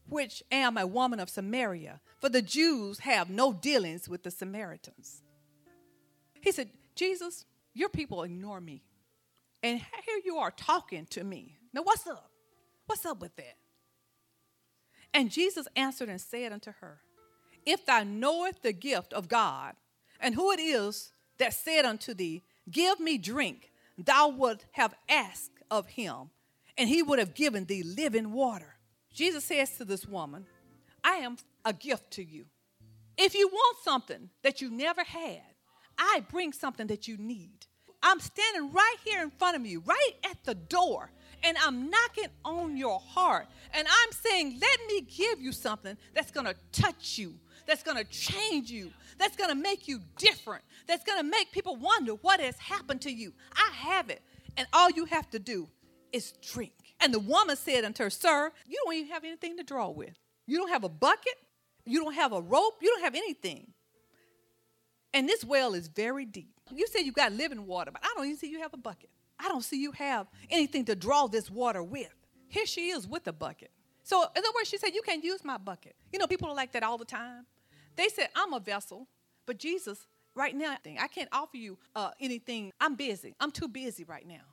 which 0.08 0.42
am 0.52 0.78
a 0.78 0.86
woman 0.86 1.18
of 1.20 1.28
Samaria? 1.28 2.00
For 2.18 2.28
the 2.28 2.42
Jews 2.42 3.00
have 3.00 3.28
no 3.28 3.52
dealings 3.52 4.08
with 4.08 4.22
the 4.22 4.30
Samaritans. 4.30 5.22
He 6.40 6.52
said, 6.52 6.70
Jesus, 6.94 7.44
your 7.74 7.88
people 7.88 8.22
ignore 8.22 8.60
me. 8.60 8.84
And 9.62 9.78
here 9.78 10.20
you 10.24 10.36
are 10.38 10.52
talking 10.52 11.06
to 11.06 11.24
me. 11.24 11.56
Now, 11.72 11.82
what's 11.82 12.06
up? 12.06 12.30
What's 12.86 13.04
up 13.04 13.20
with 13.20 13.34
that? 13.36 13.56
And 15.14 15.30
Jesus 15.30 15.66
answered 15.74 16.08
and 16.08 16.20
said 16.20 16.52
unto 16.52 16.72
her, 16.80 17.00
If 17.64 17.86
thou 17.86 18.02
knowest 18.04 18.62
the 18.62 18.72
gift 18.72 19.12
of 19.12 19.28
God, 19.28 19.74
and 20.20 20.34
who 20.34 20.52
it 20.52 20.60
is 20.60 21.12
that 21.38 21.54
said 21.54 21.84
unto 21.84 22.14
thee, 22.14 22.42
Give 22.70 23.00
me 23.00 23.18
drink, 23.18 23.70
thou 23.96 24.28
would 24.28 24.64
have 24.72 24.94
asked 25.08 25.62
of 25.70 25.86
him, 25.86 26.30
and 26.76 26.88
he 26.88 27.02
would 27.02 27.18
have 27.18 27.34
given 27.34 27.64
thee 27.64 27.82
living 27.82 28.32
water. 28.32 28.76
Jesus 29.12 29.44
says 29.44 29.76
to 29.78 29.84
this 29.84 30.06
woman, 30.06 30.46
I 31.02 31.16
am 31.16 31.36
a 31.64 31.72
gift 31.72 32.10
to 32.12 32.24
you. 32.24 32.46
If 33.16 33.34
you 33.34 33.48
want 33.48 33.78
something 33.82 34.30
that 34.42 34.60
you 34.60 34.70
never 34.70 35.02
had, 35.02 35.42
I 35.98 36.24
bring 36.30 36.52
something 36.52 36.86
that 36.86 37.08
you 37.08 37.16
need. 37.16 37.66
I'm 38.02 38.20
standing 38.20 38.70
right 38.72 38.96
here 39.04 39.22
in 39.22 39.30
front 39.30 39.56
of 39.56 39.66
you, 39.66 39.80
right 39.80 40.12
at 40.24 40.44
the 40.44 40.54
door, 40.54 41.10
and 41.42 41.56
I'm 41.64 41.90
knocking 41.90 42.30
on 42.44 42.76
your 42.76 42.98
heart. 43.00 43.46
And 43.74 43.86
I'm 43.86 44.12
saying, 44.12 44.58
let 44.60 44.78
me 44.88 45.02
give 45.02 45.40
you 45.40 45.52
something 45.52 45.96
that's 46.14 46.30
gonna 46.30 46.54
touch 46.72 47.18
you, 47.18 47.34
that's 47.66 47.82
gonna 47.82 48.04
change 48.04 48.70
you, 48.70 48.90
that's 49.18 49.36
gonna 49.36 49.54
make 49.54 49.88
you 49.88 50.00
different, 50.16 50.64
that's 50.86 51.04
gonna 51.04 51.22
make 51.22 51.52
people 51.52 51.76
wonder 51.76 52.12
what 52.12 52.40
has 52.40 52.56
happened 52.58 53.02
to 53.02 53.10
you. 53.10 53.32
I 53.54 53.70
have 53.74 54.10
it. 54.10 54.22
And 54.56 54.66
all 54.72 54.90
you 54.90 55.04
have 55.06 55.30
to 55.30 55.38
do 55.38 55.68
is 56.12 56.32
drink. 56.42 56.72
And 57.00 57.14
the 57.14 57.20
woman 57.20 57.56
said 57.56 57.84
unto 57.84 58.02
her, 58.04 58.10
Sir, 58.10 58.50
you 58.66 58.80
don't 58.84 58.94
even 58.94 59.12
have 59.12 59.24
anything 59.24 59.56
to 59.56 59.62
draw 59.62 59.88
with. 59.88 60.14
You 60.46 60.58
don't 60.58 60.70
have 60.70 60.84
a 60.84 60.88
bucket. 60.88 61.34
You 61.84 62.02
don't 62.02 62.14
have 62.14 62.32
a 62.32 62.40
rope. 62.40 62.78
You 62.80 62.88
don't 62.88 63.04
have 63.04 63.14
anything. 63.14 63.72
And 65.14 65.28
this 65.28 65.44
well 65.44 65.74
is 65.74 65.88
very 65.88 66.24
deep. 66.24 66.50
You 66.74 66.86
say 66.86 67.00
you 67.00 67.12
got 67.12 67.32
living 67.32 67.66
water, 67.66 67.90
but 67.90 68.02
I 68.04 68.12
don't 68.16 68.26
even 68.26 68.36
see 68.36 68.50
you 68.50 68.60
have 68.60 68.74
a 68.74 68.78
bucket. 68.78 69.10
I 69.38 69.48
don't 69.48 69.62
see 69.62 69.80
you 69.80 69.92
have 69.92 70.26
anything 70.50 70.84
to 70.86 70.94
draw 70.96 71.26
this 71.26 71.50
water 71.50 71.82
with. 71.82 72.12
Here 72.48 72.66
she 72.66 72.88
is 72.88 73.06
with 73.06 73.26
a 73.28 73.32
bucket. 73.32 73.70
So, 74.02 74.22
in 74.22 74.38
other 74.38 74.48
words, 74.54 74.68
she 74.68 74.78
said, 74.78 74.94
You 74.94 75.02
can't 75.02 75.22
use 75.22 75.44
my 75.44 75.58
bucket. 75.58 75.94
You 76.12 76.18
know, 76.18 76.26
people 76.26 76.48
are 76.48 76.54
like 76.54 76.72
that 76.72 76.82
all 76.82 76.98
the 76.98 77.04
time. 77.04 77.44
They 77.96 78.08
said, 78.08 78.28
I'm 78.34 78.52
a 78.52 78.60
vessel, 78.60 79.06
but 79.44 79.58
Jesus, 79.58 80.06
right 80.34 80.56
now, 80.56 80.76
I 80.98 81.08
can't 81.08 81.28
offer 81.32 81.56
you 81.56 81.78
uh, 81.94 82.10
anything. 82.20 82.72
I'm 82.80 82.94
busy. 82.94 83.34
I'm 83.40 83.50
too 83.50 83.68
busy 83.68 84.04
right 84.04 84.26
now. 84.26 84.44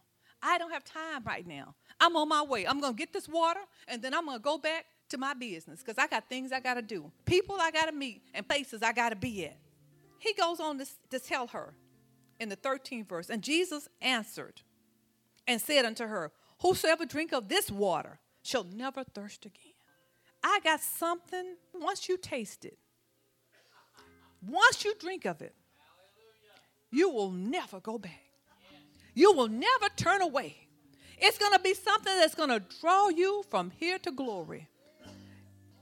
I 0.42 0.58
don't 0.58 0.72
have 0.72 0.84
time 0.84 1.24
right 1.26 1.46
now. 1.46 1.76
I'm 2.00 2.16
on 2.16 2.28
my 2.28 2.44
way. 2.44 2.68
I'm 2.68 2.82
going 2.82 2.94
to 2.94 2.98
get 2.98 3.14
this 3.14 3.28
water, 3.28 3.62
and 3.88 4.02
then 4.02 4.14
I'm 4.14 4.26
going 4.26 4.38
to 4.38 4.44
go 4.44 4.58
back 4.58 4.86
to 5.10 5.18
my 5.18 5.34
business 5.34 5.82
because 5.82 5.98
I 5.98 6.08
got 6.08 6.28
things 6.28 6.52
I 6.52 6.60
got 6.60 6.76
to 6.76 6.82
do, 6.82 7.12
people 7.26 7.58
I 7.60 7.72
got 7.72 7.86
to 7.86 7.92
meet, 7.92 8.24
and 8.34 8.48
places 8.48 8.82
I 8.84 8.92
got 8.92 9.10
to 9.10 9.16
be 9.16 9.46
at. 9.46 9.58
He 10.20 10.34
goes 10.34 10.60
on 10.60 10.80
to, 10.80 10.86
to 11.12 11.20
tell 11.20 11.48
her 11.48 11.74
in 12.40 12.50
the 12.50 12.58
13th 12.58 13.08
verse, 13.08 13.30
and 13.30 13.42
Jesus 13.42 13.88
answered 14.02 14.62
and 15.48 15.62
said 15.62 15.86
unto 15.86 16.06
her, 16.06 16.32
Whosoever 16.62 17.06
drink 17.06 17.34
of 17.34 17.48
this 17.48 17.70
water 17.70 18.20
shall 18.44 18.64
never 18.64 19.04
thirst 19.04 19.46
again. 19.46 19.74
I 20.44 20.60
got 20.64 20.82
something, 20.82 21.56
once 21.74 22.08
you 22.08 22.18
taste 22.18 22.66
it, 22.66 22.78
once 24.48 24.86
you 24.86 24.94
drink 25.00 25.26
of 25.26 25.42
it, 25.42 25.56
you 26.92 27.10
will 27.10 27.32
never 27.32 27.80
go 27.80 27.98
back. 27.98 28.22
You 29.14 29.34
will 29.34 29.48
never 29.48 29.90
turn 29.96 30.22
away. 30.22 30.56
It's 31.18 31.38
going 31.38 31.54
to 31.54 31.60
be 31.60 31.74
something 31.74 32.16
that's 32.16 32.36
going 32.36 32.50
to 32.50 32.62
draw 32.82 33.10
you 33.10 33.44
from 33.50 33.72
here 33.72 33.98
to 34.00 34.12
glory. 34.12 34.68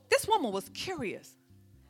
This 0.09 0.27
woman 0.27 0.51
was 0.51 0.69
curious. 0.69 1.31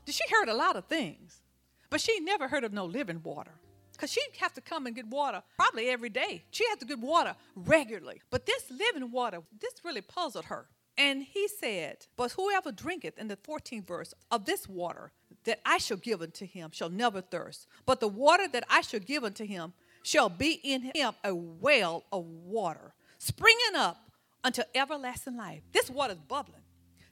She 0.08 0.24
heard 0.32 0.50
a 0.50 0.54
lot 0.54 0.76
of 0.76 0.86
things, 0.86 1.42
but 1.90 2.02
she 2.02 2.20
never 2.22 2.48
heard 2.48 2.64
of 2.64 2.74
no 2.74 2.86
living 2.86 3.22
water 3.24 3.52
because 3.96 4.12
she'd 4.12 4.38
have 4.40 4.54
to 4.54 4.62
come 4.62 4.86
and 4.86 4.96
get 4.96 5.08
water 5.08 5.42
probably 5.56 5.90
every 5.90 6.10
day. 6.10 6.44
She 6.52 6.68
had 6.68 6.80
to 6.80 6.86
get 6.86 7.00
water 7.00 7.36
regularly. 7.56 8.22
But 8.30 8.46
this 8.46 8.70
living 8.70 9.12
water, 9.12 9.42
this 9.60 9.74
really 9.84 10.02
puzzled 10.02 10.46
her. 10.46 10.68
And 10.98 11.24
he 11.24 11.48
said, 11.48 12.06
But 12.16 12.34
whoever 12.34 12.72
drinketh, 12.72 13.18
in 13.18 13.28
the 13.28 13.38
14th 13.38 13.88
verse, 13.88 14.14
of 14.30 14.46
this 14.46 14.68
water 14.70 15.12
that 15.46 15.60
I 15.66 15.78
shall 15.78 15.98
give 15.98 16.22
unto 16.22 16.46
him 16.46 16.70
shall 16.72 16.90
never 16.90 17.22
thirst. 17.22 17.68
But 17.86 18.00
the 18.00 18.08
water 18.08 18.48
that 18.48 18.66
I 18.70 18.82
shall 18.82 19.00
give 19.00 19.24
unto 19.24 19.46
him 19.46 19.74
shall 20.04 20.30
be 20.30 20.60
in 20.64 20.92
him 20.94 21.14
a 21.24 21.34
well 21.34 22.04
of 22.12 22.26
water, 22.26 22.94
springing 23.18 23.76
up 23.76 24.12
unto 24.44 24.62
everlasting 24.76 25.38
life. 25.38 25.62
This 25.72 25.90
water's 25.90 26.18
bubbling. 26.28 26.62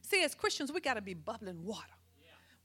See, 0.02 0.22
as 0.22 0.34
Christians, 0.34 0.70
we 0.70 0.80
got 0.80 0.94
to 0.94 1.00
be 1.00 1.14
bubbling 1.14 1.64
water. 1.64 1.88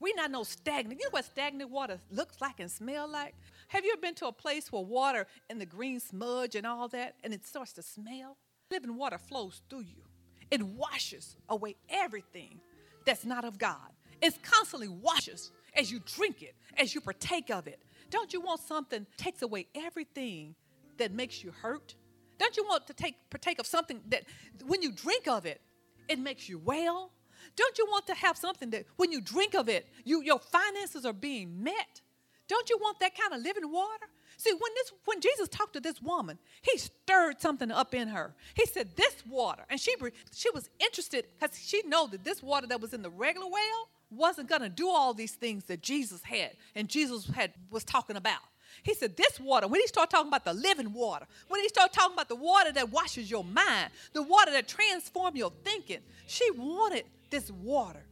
We 0.00 0.12
not 0.14 0.30
no 0.30 0.44
stagnant. 0.44 1.00
You 1.00 1.06
know 1.06 1.10
what 1.10 1.24
stagnant 1.24 1.70
water 1.70 1.98
looks 2.10 2.40
like 2.40 2.60
and 2.60 2.70
smell 2.70 3.08
like? 3.08 3.34
Have 3.68 3.84
you 3.84 3.92
ever 3.92 4.00
been 4.00 4.14
to 4.16 4.26
a 4.26 4.32
place 4.32 4.70
where 4.70 4.82
water 4.82 5.26
and 5.50 5.60
the 5.60 5.66
green 5.66 6.00
smudge 6.00 6.54
and 6.54 6.66
all 6.66 6.88
that, 6.88 7.16
and 7.24 7.34
it 7.34 7.44
starts 7.44 7.72
to 7.74 7.82
smell? 7.82 8.36
Living 8.70 8.96
water 8.96 9.18
flows 9.18 9.62
through 9.68 9.80
you. 9.80 10.02
It 10.50 10.62
washes 10.62 11.36
away 11.48 11.76
everything 11.88 12.60
that's 13.04 13.24
not 13.24 13.44
of 13.44 13.58
God. 13.58 13.92
It 14.20 14.42
constantly 14.42 14.88
washes 14.88 15.50
as 15.74 15.90
you 15.90 16.00
drink 16.00 16.42
it, 16.42 16.54
as 16.76 16.94
you 16.94 17.00
partake 17.00 17.50
of 17.50 17.66
it. 17.66 17.80
Don't 18.10 18.32
you 18.32 18.40
want 18.40 18.60
something 18.60 19.06
takes 19.16 19.42
away 19.42 19.66
everything 19.74 20.54
that 20.96 21.12
makes 21.12 21.42
you 21.44 21.50
hurt? 21.50 21.94
Don't 22.38 22.56
you 22.56 22.64
want 22.64 22.86
to 22.86 22.94
take 22.94 23.16
partake 23.30 23.58
of 23.58 23.66
something 23.66 24.00
that 24.08 24.24
when 24.66 24.82
you 24.82 24.92
drink 24.92 25.28
of 25.28 25.44
it, 25.44 25.60
it 26.08 26.18
makes 26.18 26.48
you 26.48 26.58
well? 26.58 27.10
Don't 27.56 27.78
you 27.78 27.86
want 27.86 28.06
to 28.06 28.14
have 28.14 28.36
something 28.36 28.70
that 28.70 28.84
when 28.96 29.12
you 29.12 29.20
drink 29.20 29.54
of 29.54 29.68
it, 29.68 29.86
you 30.04 30.22
your 30.22 30.38
finances 30.38 31.04
are 31.04 31.12
being 31.12 31.62
met? 31.62 32.00
Don't 32.48 32.70
you 32.70 32.78
want 32.78 32.98
that 33.00 33.18
kind 33.18 33.34
of 33.34 33.42
living 33.42 33.70
water? 33.70 34.06
See, 34.36 34.52
when 34.52 34.72
this 34.74 34.92
when 35.04 35.20
Jesus 35.20 35.48
talked 35.48 35.72
to 35.74 35.80
this 35.80 36.00
woman, 36.00 36.38
he 36.62 36.78
stirred 36.78 37.40
something 37.40 37.70
up 37.70 37.94
in 37.94 38.08
her. 38.08 38.34
He 38.54 38.66
said, 38.66 38.96
"This 38.96 39.22
water," 39.28 39.64
and 39.68 39.80
she 39.80 39.94
she 40.32 40.50
was 40.50 40.70
interested 40.78 41.26
because 41.38 41.58
she 41.58 41.82
know 41.82 42.06
that 42.06 42.24
this 42.24 42.42
water 42.42 42.66
that 42.68 42.80
was 42.80 42.94
in 42.94 43.02
the 43.02 43.10
regular 43.10 43.48
well 43.48 43.88
wasn't 44.10 44.48
going 44.48 44.62
to 44.62 44.68
do 44.68 44.88
all 44.88 45.12
these 45.12 45.32
things 45.32 45.64
that 45.64 45.82
Jesus 45.82 46.22
had 46.22 46.52
and 46.74 46.88
Jesus 46.88 47.26
had 47.26 47.52
was 47.70 47.84
talking 47.84 48.16
about. 48.16 48.40
He 48.82 48.94
said, 48.94 49.16
This 49.16 49.40
water, 49.40 49.66
when 49.66 49.80
he 49.80 49.86
started 49.86 50.10
talking 50.10 50.28
about 50.28 50.44
the 50.44 50.54
living 50.54 50.92
water, 50.92 51.26
when 51.48 51.60
he 51.60 51.68
started 51.68 51.92
talking 51.92 52.14
about 52.14 52.28
the 52.28 52.36
water 52.36 52.72
that 52.72 52.90
washes 52.90 53.30
your 53.30 53.44
mind, 53.44 53.90
the 54.12 54.22
water 54.22 54.50
that 54.52 54.68
transforms 54.68 55.36
your 55.36 55.52
thinking, 55.64 55.98
she 56.26 56.48
wanted 56.52 57.04
this 57.30 57.50
water. 57.50 58.06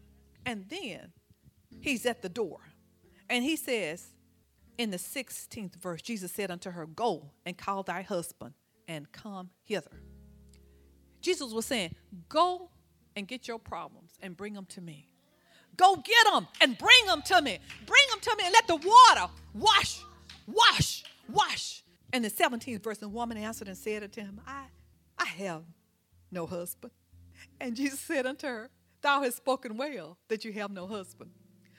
And 0.45 0.67
then 0.69 1.13
he's 1.81 2.07
at 2.07 2.23
the 2.23 2.29
door. 2.29 2.61
And 3.29 3.43
he 3.43 3.57
says, 3.57 4.07
in 4.79 4.91
the 4.91 4.97
16th 4.97 5.77
verse, 5.77 6.03
Jesus 6.03 6.33
said 6.33 6.51
unto 6.51 6.71
her, 6.71 6.87
Go 6.87 7.31
and 7.45 7.57
call 7.57 7.83
thy 7.83 8.03
husband 8.03 8.55
and 8.87 9.11
come 9.11 9.51
hither. 9.65 10.03
Jesus 11.21 11.53
was 11.53 11.67
saying, 11.67 11.95
Go 12.29 12.71
and 13.17 13.27
get 13.27 13.49
your 13.49 13.59
problems 13.59 14.13
and 14.21 14.37
bring 14.37 14.53
them 14.53 14.67
to 14.67 14.81
me. 14.81 15.09
Go 15.77 15.97
get 15.97 16.33
them 16.33 16.47
and 16.61 16.79
bring 16.79 17.07
them 17.07 17.23
to 17.23 17.43
me. 17.43 17.59
Bring 17.87 18.03
them 18.11 18.21
to 18.21 18.37
me 18.39 18.45
and 18.45 18.53
let 18.53 18.67
the 18.67 18.77
water 18.77 19.33
wash, 19.55 20.03
wash, 20.47 21.05
wash. 21.29 21.83
And 22.13 22.25
the 22.25 22.31
17th 22.31 22.83
verse, 22.83 22.99
the 22.99 23.09
woman 23.09 23.37
answered 23.37 23.69
and 23.69 23.77
said 23.77 24.03
unto 24.03 24.21
him, 24.21 24.41
I, 24.47 24.65
I 25.19 25.25
have 25.25 25.65
no 26.31 26.47
husband. 26.47 26.93
And 27.61 27.77
Jesus 27.77 28.01
said 28.01 28.27
unto 28.27 28.47
her, 28.47 28.71
Thou 29.07 29.23
hast 29.23 29.37
spoken 29.37 29.77
well 29.77 30.19
that 30.27 30.45
you 30.45 30.53
have 30.55 30.73
no 30.73 30.89
husband 30.89 31.31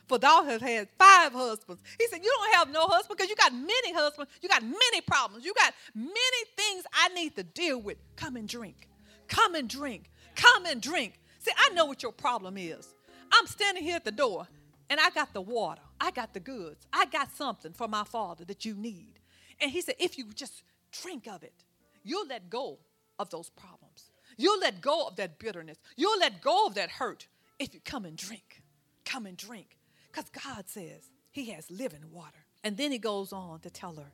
for 0.08 0.18
thou 0.18 0.46
hast 0.46 0.62
had 0.62 0.88
five 0.98 1.34
husbands. 1.34 1.84
He 2.00 2.08
said, 2.08 2.24
You 2.24 2.34
don't 2.38 2.56
have 2.56 2.72
no 2.72 2.88
husband 2.88 3.18
because 3.18 3.30
you 3.30 3.36
got 3.36 3.54
many 3.54 3.94
husbands. 3.94 4.32
You 4.42 4.48
got 4.48 4.64
many 4.64 5.02
problems. 5.06 5.44
You 5.44 5.54
got 5.54 5.74
many 5.94 6.42
things 6.56 6.86
I 6.94 7.10
need 7.10 7.36
to 7.36 7.44
deal 7.44 7.82
with. 7.82 7.98
Come 8.16 8.38
and 8.38 8.48
drink. 8.48 8.88
Come 9.28 9.56
and 9.56 9.68
drink. 9.68 10.10
Come 10.38 10.66
and 10.68 10.82
drink. 10.82 11.20
See, 11.40 11.52
I 11.58 11.74
know 11.74 11.84
what 11.84 12.02
your 12.02 12.14
problem 12.14 12.58
is. 12.58 12.96
I'm 13.34 13.46
standing 13.46 13.84
here 13.84 13.98
at 13.98 14.06
the 14.06 14.12
door 14.14 14.48
and 14.90 14.98
I 14.98 15.10
got 15.10 15.34
the 15.34 15.42
water. 15.42 15.82
I 16.00 16.12
got 16.12 16.34
the 16.34 16.40
goods. 16.40 16.88
I 16.94 17.08
got 17.08 17.36
something 17.36 17.74
for 17.74 17.90
my 17.90 18.06
father 18.06 18.46
that 18.46 18.64
you 18.64 18.74
need. 18.74 19.20
And 19.60 19.70
he 19.70 19.82
said, 19.82 19.96
If 20.00 20.18
you 20.18 20.32
just 20.34 20.64
drink 20.94 21.28
of 21.28 21.44
it, 21.44 21.66
you'll 22.06 22.28
let 22.28 22.50
go 22.50 22.80
of 23.20 23.30
those 23.32 23.50
problems. 23.50 24.12
You'll 24.38 24.60
let 24.60 24.82
go 24.82 25.08
of 25.08 25.16
that 25.18 25.40
bitterness. 25.40 25.78
You'll 25.96 26.20
let 26.20 26.42
go 26.42 26.68
of 26.68 26.76
that 26.76 26.90
hurt 26.92 27.28
if 27.60 27.74
you 27.74 27.80
come 27.84 28.06
and 28.06 28.16
drink. 28.16 28.62
Come 29.04 29.26
and 29.26 29.36
drink. 29.36 29.78
Because 30.12 30.30
God 30.30 30.70
says 30.70 31.10
He 31.32 31.52
has 31.52 31.70
living 31.72 32.12
water. 32.12 32.46
And 32.64 32.78
then 32.78 32.92
He 32.92 33.00
goes 33.00 33.34
on 33.34 33.60
to 33.62 33.70
tell 33.70 33.96
her, 33.96 34.12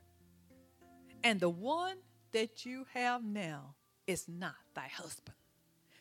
and 1.22 1.40
the 1.40 1.48
one 1.48 1.96
that 2.32 2.66
you 2.66 2.86
have 2.92 3.24
now 3.24 3.74
is 4.06 4.26
not 4.28 4.56
thy 4.74 4.88
husband. 4.88 5.34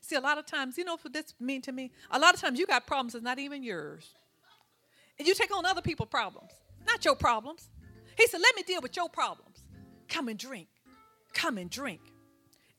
See, 0.01 0.15
a 0.15 0.19
lot 0.19 0.37
of 0.37 0.45
times, 0.45 0.77
you 0.77 0.83
know 0.83 0.97
what 1.01 1.13
this 1.13 1.33
mean 1.39 1.61
to 1.61 1.71
me? 1.71 1.91
A 2.11 2.19
lot 2.19 2.33
of 2.33 2.41
times 2.41 2.59
you 2.59 2.65
got 2.65 2.85
problems 2.85 3.13
that's 3.13 3.23
not 3.23 3.39
even 3.39 3.63
yours. 3.63 4.13
And 5.17 5.25
you 5.25 5.33
take 5.33 5.55
on 5.55 5.65
other 5.65 5.81
people's 5.81 6.09
problems, 6.09 6.51
not 6.85 7.05
your 7.05 7.15
problems. 7.15 7.69
He 8.17 8.27
said, 8.27 8.41
Let 8.41 8.55
me 8.55 8.63
deal 8.63 8.81
with 8.81 8.97
your 8.97 9.07
problems. 9.07 9.63
Come 10.09 10.27
and 10.27 10.37
drink. 10.37 10.67
Come 11.33 11.57
and 11.57 11.69
drink. 11.69 12.01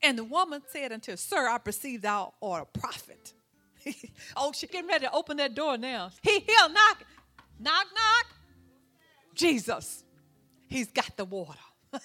And 0.05 0.19
the 0.19 0.25
woman 0.25 0.61
said 0.71 0.93
unto, 0.93 1.17
Sir, 1.17 1.49
I 1.49 1.57
perceive 1.57 2.03
thou 2.03 2.35
art 2.43 2.69
a 2.75 2.79
prophet. 2.79 3.33
oh, 4.37 4.53
she 4.53 4.67
getting 4.67 4.87
ready 4.87 5.07
to 5.07 5.13
open 5.13 5.39
that 5.39 5.55
door 5.55 5.79
now. 5.79 6.11
He, 6.23 6.41
he'll 6.41 6.69
knock. 6.69 7.05
Knock, 7.59 7.87
knock. 7.95 8.27
Jesus. 9.35 10.05
He's 10.69 10.89
got 10.89 11.17
the 11.17 11.25
water. 11.25 11.59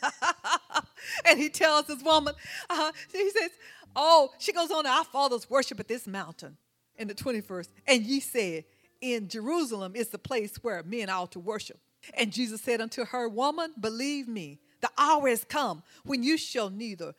and 1.25 1.37
he 1.37 1.49
tells 1.49 1.87
this 1.87 2.01
woman, 2.01 2.35
uh, 2.69 2.93
he 3.11 3.29
says, 3.31 3.49
Oh, 3.95 4.29
she 4.37 4.53
goes 4.53 4.71
on, 4.71 4.85
our 4.85 5.03
fathers 5.03 5.49
worship 5.49 5.79
at 5.81 5.89
this 5.89 6.07
mountain 6.07 6.55
in 6.97 7.09
the 7.09 7.15
21st. 7.15 7.67
And 7.85 8.03
ye 8.03 8.21
said, 8.21 8.63
In 9.01 9.27
Jerusalem 9.27 9.93
is 9.95 10.07
the 10.07 10.19
place 10.19 10.55
where 10.61 10.83
men 10.83 11.09
ought 11.09 11.33
to 11.33 11.39
worship. 11.39 11.79
And 12.13 12.31
Jesus 12.31 12.61
said 12.61 12.79
unto 12.79 13.03
her, 13.03 13.27
Woman, 13.27 13.73
believe 13.77 14.29
me, 14.29 14.59
the 14.79 14.89
hour 14.97 15.27
is 15.27 15.43
come 15.43 15.83
when 16.05 16.23
you 16.23 16.37
shall 16.37 16.69
neither 16.69 17.13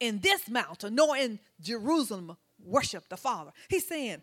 in 0.00 0.20
this 0.20 0.48
mountain 0.48 0.94
nor 0.94 1.16
in 1.16 1.38
Jerusalem 1.60 2.36
worship 2.64 3.08
the 3.08 3.16
Father. 3.16 3.52
He's 3.68 3.86
saying, 3.86 4.22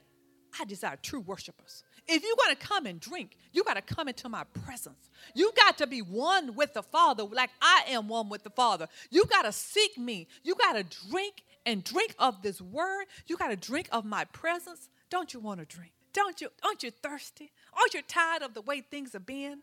I 0.59 0.65
desire 0.65 0.97
true 1.01 1.19
worshipers. 1.19 1.83
If 2.07 2.23
you're 2.23 2.35
going 2.35 2.55
to 2.55 2.61
come 2.61 2.85
and 2.85 2.99
drink, 2.99 3.37
you 3.51 3.63
got 3.63 3.75
to 3.75 3.81
come 3.81 4.07
into 4.07 4.29
my 4.29 4.43
presence. 4.65 5.09
You 5.33 5.51
got 5.57 5.77
to 5.79 5.87
be 5.87 6.01
one 6.01 6.55
with 6.55 6.73
the 6.73 6.83
Father, 6.83 7.23
like 7.23 7.49
I 7.61 7.83
am 7.89 8.07
one 8.07 8.29
with 8.29 8.43
the 8.43 8.51
Father. 8.51 8.87
You 9.09 9.25
got 9.25 9.43
to 9.43 9.51
seek 9.51 9.97
me. 9.97 10.27
You 10.43 10.55
got 10.55 10.73
to 10.73 11.09
drink 11.09 11.43
and 11.65 11.83
drink 11.83 12.15
of 12.19 12.41
this 12.41 12.61
word. 12.61 13.05
You 13.25 13.37
got 13.37 13.47
to 13.47 13.55
drink 13.55 13.89
of 13.91 14.05
my 14.05 14.25
presence. 14.25 14.89
Don't 15.09 15.33
you 15.33 15.39
want 15.39 15.59
to 15.61 15.65
drink? 15.65 15.91
Don't 16.13 16.39
you? 16.39 16.49
Aren't 16.63 16.83
you 16.83 16.91
thirsty? 16.91 17.51
Aren't 17.73 17.93
you 17.93 18.01
tired 18.07 18.43
of 18.43 18.53
the 18.53 18.61
way 18.61 18.81
things 18.81 19.13
have 19.13 19.25
been? 19.25 19.61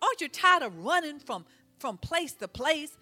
Aren't 0.00 0.20
you 0.20 0.28
tired 0.28 0.62
of 0.62 0.84
running 0.84 1.18
from 1.18 1.44
from 1.78 1.96
place 1.96 2.32
to 2.34 2.48
place 2.48 2.96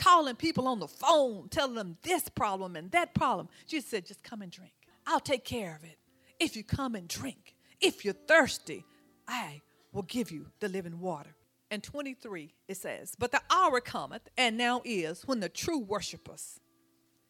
calling 0.00 0.34
people 0.34 0.66
on 0.66 0.80
the 0.80 0.88
phone, 0.88 1.48
telling 1.50 1.74
them 1.74 1.96
this 2.02 2.28
problem 2.28 2.74
and 2.74 2.90
that 2.92 3.14
problem. 3.14 3.48
Jesus 3.66 3.90
said, 3.90 4.06
just 4.06 4.22
come 4.22 4.42
and 4.42 4.50
drink. 4.50 4.72
I'll 5.06 5.20
take 5.20 5.44
care 5.44 5.76
of 5.76 5.84
it. 5.84 5.98
If 6.38 6.56
you 6.56 6.64
come 6.64 6.94
and 6.94 7.06
drink, 7.06 7.54
if 7.80 8.04
you're 8.04 8.14
thirsty, 8.14 8.84
I 9.28 9.60
will 9.92 10.02
give 10.02 10.30
you 10.30 10.46
the 10.60 10.68
living 10.68 11.00
water. 11.00 11.34
and 11.70 11.82
23, 11.82 12.52
it 12.66 12.76
says, 12.76 13.14
But 13.18 13.30
the 13.30 13.40
hour 13.50 13.80
cometh, 13.80 14.28
and 14.36 14.56
now 14.56 14.82
is, 14.84 15.22
when 15.26 15.40
the 15.40 15.48
true 15.48 15.78
worshipers 15.78 16.58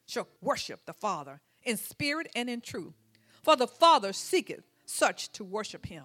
shall 0.07 0.29
worship 0.41 0.81
the 0.87 0.95
Father 0.95 1.41
in 1.63 1.77
spirit 1.77 2.29
and 2.35 2.49
in 2.49 2.61
truth. 2.61 2.95
For 3.43 3.57
the 3.57 3.67
Father 3.67 4.13
seeketh 4.13 4.65
such 4.87 5.31
to 5.33 5.45
worship 5.45 5.87
him. 5.87 6.05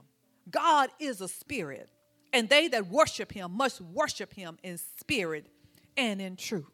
God 0.49 0.89
is 0.99 1.21
a 1.21 1.27
spirit, 1.27 1.89
and 2.33 2.49
they 2.49 2.67
that 2.67 2.87
worship 2.87 3.31
him 3.31 3.51
must 3.53 3.79
worship 3.81 4.33
him 4.33 4.57
in 4.63 4.77
spirit 4.77 5.47
and 5.97 6.21
in 6.21 6.35
truth. 6.35 6.71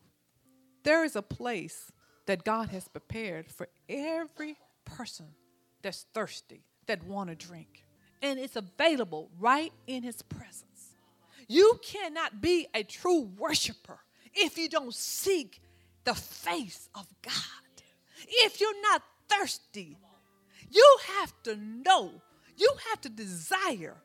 There 0.84 1.04
is 1.04 1.16
a 1.16 1.22
place 1.22 1.92
that 2.26 2.44
God 2.44 2.70
has 2.70 2.88
prepared 2.88 3.50
for 3.50 3.68
every 3.90 4.56
person 4.86 5.28
that's 5.82 6.06
thirsty, 6.14 6.64
that 6.88 7.04
want 7.04 7.30
to 7.30 7.36
drink. 7.36 7.86
And 8.22 8.40
it's 8.40 8.56
available 8.56 9.30
right 9.40 9.74
in 9.88 10.04
his 10.04 10.22
presence. 10.22 10.96
You 11.48 11.80
cannot 11.84 12.42
be 12.42 12.68
a 12.74 12.84
true 12.84 13.30
worshiper 13.38 14.00
if 14.34 14.58
you 14.58 14.70
don't 14.70 14.94
seek 14.94 15.62
the 16.04 16.14
face 16.14 16.90
of 16.96 17.08
God. 17.22 17.34
If 18.28 18.62
you're 18.62 18.82
not 18.82 19.02
thirsty, 19.28 19.98
you 20.70 20.98
have 21.18 21.34
to 21.44 21.56
know, 21.56 22.12
you 22.56 22.72
have 22.90 23.02
to 23.02 23.10
desire 23.10 23.98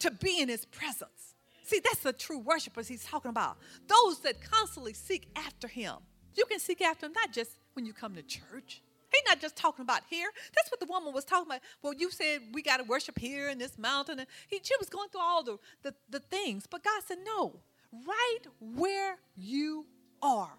to 0.00 0.10
be 0.10 0.40
in 0.40 0.48
his 0.48 0.64
presence. 0.66 1.31
See, 1.72 1.80
that's 1.82 2.00
the 2.00 2.12
true 2.12 2.38
worshipers 2.38 2.86
he's 2.86 3.02
talking 3.02 3.30
about. 3.30 3.56
Those 3.88 4.18
that 4.20 4.42
constantly 4.42 4.92
seek 4.92 5.26
after 5.34 5.66
him. 5.66 5.94
You 6.34 6.44
can 6.44 6.58
seek 6.58 6.82
after 6.82 7.06
him 7.06 7.14
not 7.14 7.32
just 7.32 7.52
when 7.72 7.86
you 7.86 7.94
come 7.94 8.14
to 8.14 8.22
church. 8.22 8.82
He's 9.10 9.22
not 9.26 9.40
just 9.40 9.56
talking 9.56 9.82
about 9.82 10.02
here. 10.10 10.28
That's 10.54 10.70
what 10.70 10.80
the 10.80 10.86
woman 10.86 11.14
was 11.14 11.24
talking 11.24 11.46
about. 11.46 11.60
Well, 11.80 11.94
you 11.94 12.10
said 12.10 12.40
we 12.52 12.60
got 12.60 12.76
to 12.76 12.84
worship 12.84 13.18
here 13.18 13.48
in 13.48 13.56
this 13.56 13.78
mountain. 13.78 14.18
And 14.18 14.28
he, 14.48 14.60
she 14.62 14.74
was 14.78 14.90
going 14.90 15.08
through 15.08 15.22
all 15.22 15.42
the, 15.42 15.58
the, 15.82 15.94
the 16.10 16.20
things. 16.20 16.66
But 16.66 16.84
God 16.84 17.00
said, 17.06 17.18
no, 17.24 17.54
right 17.90 18.40
where 18.60 19.16
you 19.34 19.86
are, 20.20 20.58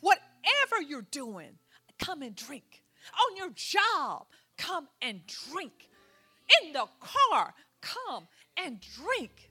whatever 0.00 0.80
you're 0.86 1.02
doing, 1.10 1.58
come 1.98 2.22
and 2.22 2.36
drink. 2.36 2.84
On 3.30 3.36
your 3.36 3.50
job, 3.50 4.26
come 4.56 4.86
and 5.00 5.22
drink. 5.26 5.88
In 6.62 6.72
the 6.72 6.86
car, 7.00 7.52
come 7.80 8.28
and 8.56 8.78
drink. 8.80 9.50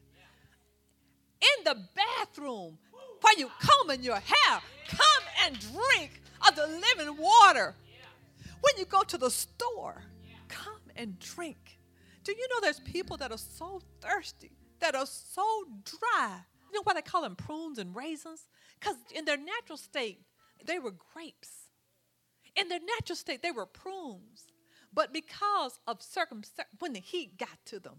In 1.41 1.63
the 1.63 1.77
bathroom, 1.95 2.77
while 3.21 3.37
you 3.37 3.49
combing 3.59 4.03
your 4.03 4.15
hair, 4.15 4.61
come 4.87 5.23
and 5.45 5.57
drink 5.59 6.21
of 6.47 6.55
the 6.55 6.67
living 6.67 7.17
water. 7.17 7.75
When 8.61 8.73
you 8.77 8.85
go 8.85 9.01
to 9.01 9.17
the 9.17 9.31
store, 9.31 10.03
come 10.47 10.81
and 10.95 11.17
drink. 11.19 11.79
Do 12.23 12.31
you 12.31 12.47
know 12.49 12.59
there's 12.61 12.79
people 12.79 13.17
that 13.17 13.31
are 13.31 13.37
so 13.37 13.81
thirsty, 14.01 14.51
that 14.79 14.95
are 14.95 15.07
so 15.07 15.65
dry? 15.83 16.41
You 16.71 16.79
know 16.79 16.83
why 16.83 16.93
they 16.93 17.01
call 17.01 17.23
them 17.23 17.35
prunes 17.35 17.79
and 17.79 17.95
raisins? 17.95 18.47
Because 18.79 18.95
in 19.13 19.25
their 19.25 19.37
natural 19.37 19.77
state, 19.77 20.21
they 20.65 20.79
were 20.79 20.93
grapes. 21.13 21.49
In 22.55 22.69
their 22.69 22.79
natural 22.97 23.15
state, 23.15 23.41
they 23.41 23.51
were 23.51 23.65
prunes. 23.65 24.45
But 24.93 25.13
because 25.13 25.79
of 25.87 26.01
circumstance, 26.01 26.67
when 26.79 26.93
the 26.93 26.99
heat 26.99 27.37
got 27.37 27.57
to 27.65 27.79
them, 27.79 27.97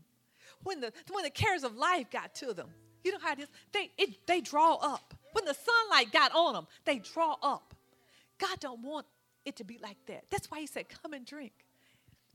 when 0.62 0.80
the 0.80 0.92
when 1.10 1.24
the 1.24 1.30
cares 1.30 1.64
of 1.64 1.74
life 1.74 2.10
got 2.10 2.34
to 2.36 2.52
them, 2.52 2.68
you 3.04 3.12
know 3.12 3.18
how 3.22 3.32
it 3.32 3.40
is. 3.40 3.48
They 3.72 3.90
it, 3.98 4.26
they 4.26 4.40
draw 4.40 4.74
up. 4.74 5.14
When 5.32 5.44
the 5.44 5.54
sunlight 5.54 6.12
got 6.12 6.32
on 6.34 6.54
them, 6.54 6.66
they 6.84 6.98
draw 6.98 7.36
up. 7.42 7.74
God 8.38 8.60
don't 8.60 8.82
want 8.82 9.06
it 9.44 9.56
to 9.56 9.64
be 9.64 9.78
like 9.82 9.98
that. 10.06 10.24
That's 10.30 10.50
why 10.50 10.60
He 10.60 10.66
said, 10.66 10.86
"Come 10.88 11.12
and 11.12 11.26
drink. 11.26 11.52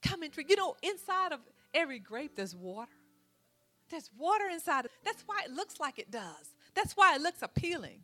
Come 0.02 0.24
and 0.24 0.32
drink." 0.32 0.50
You 0.50 0.56
know, 0.56 0.76
inside 0.82 1.32
of 1.32 1.40
every 1.74 2.00
grape, 2.00 2.36
there's 2.36 2.56
water. 2.56 2.92
There's 3.90 4.10
water 4.18 4.46
inside. 4.52 4.86
Of, 4.86 4.92
that's 5.04 5.24
why 5.26 5.42
it 5.46 5.52
looks 5.52 5.80
like 5.80 6.00
it 6.00 6.12
does. 6.12 6.54
That's 6.76 6.94
why 6.94 7.16
it 7.16 7.22
looks 7.22 7.42
appealing. 7.42 8.04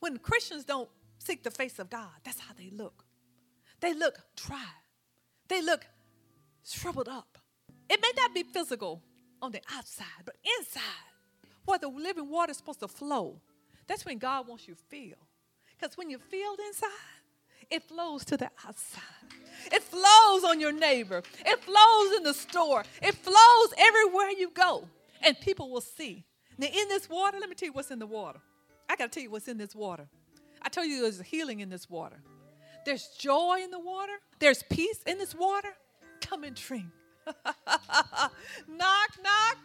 When 0.00 0.18
Christians 0.18 0.64
don't 0.64 0.90
seek 1.18 1.42
the 1.42 1.50
face 1.50 1.78
of 1.78 1.88
God, 1.88 2.10
that's 2.24 2.40
how 2.40 2.52
they 2.56 2.70
look. 2.70 3.04
They 3.80 3.94
look 3.94 4.18
dry. 4.36 4.64
They 5.48 5.62
look 5.62 5.86
shriveled 6.64 7.08
up. 7.08 7.38
It 7.88 8.00
may 8.00 8.10
not 8.16 8.34
be 8.34 8.42
physical 8.42 9.02
on 9.42 9.52
the 9.52 9.60
outside, 9.74 10.24
but 10.24 10.36
inside, 10.58 10.82
where 11.64 11.78
the 11.78 11.88
living 11.88 12.30
water 12.30 12.50
is 12.50 12.56
supposed 12.56 12.80
to 12.80 12.88
flow, 12.88 13.40
that's 13.86 14.04
when 14.04 14.18
God 14.18 14.48
wants 14.48 14.66
you 14.68 14.74
to 14.74 14.80
feel. 14.88 15.16
Because 15.78 15.96
when 15.96 16.10
you 16.10 16.18
feel 16.18 16.56
inside, 16.66 16.88
it 17.70 17.82
flows 17.82 18.24
to 18.26 18.36
the 18.36 18.50
outside. 18.66 19.02
It 19.72 19.82
flows 19.82 20.44
on 20.44 20.60
your 20.60 20.72
neighbor. 20.72 21.22
It 21.44 21.60
flows 21.62 22.16
in 22.16 22.22
the 22.22 22.34
store. 22.34 22.84
It 23.02 23.14
flows 23.14 23.74
everywhere 23.78 24.30
you 24.30 24.50
go. 24.50 24.88
And 25.22 25.38
people 25.40 25.70
will 25.70 25.80
see. 25.80 26.24
Now, 26.58 26.66
in 26.66 26.88
this 26.88 27.08
water, 27.08 27.38
let 27.40 27.48
me 27.48 27.54
tell 27.54 27.68
you 27.68 27.72
what's 27.72 27.90
in 27.90 27.98
the 27.98 28.06
water. 28.06 28.40
I 28.88 28.96
got 28.96 29.10
to 29.10 29.14
tell 29.14 29.22
you 29.22 29.30
what's 29.30 29.48
in 29.48 29.58
this 29.58 29.74
water. 29.74 30.06
I 30.62 30.68
tell 30.68 30.84
you 30.84 31.02
there's 31.02 31.20
healing 31.20 31.60
in 31.60 31.70
this 31.70 31.88
water. 31.88 32.16
There's 32.84 33.08
joy 33.18 33.60
in 33.62 33.70
the 33.70 33.78
water. 33.78 34.12
There's 34.38 34.62
peace 34.64 35.02
in 35.06 35.18
this 35.18 35.34
water. 35.34 35.70
Come 36.20 36.44
and 36.44 36.54
drink. 36.54 36.86
knock, 37.26 39.10
knock. 39.22 39.58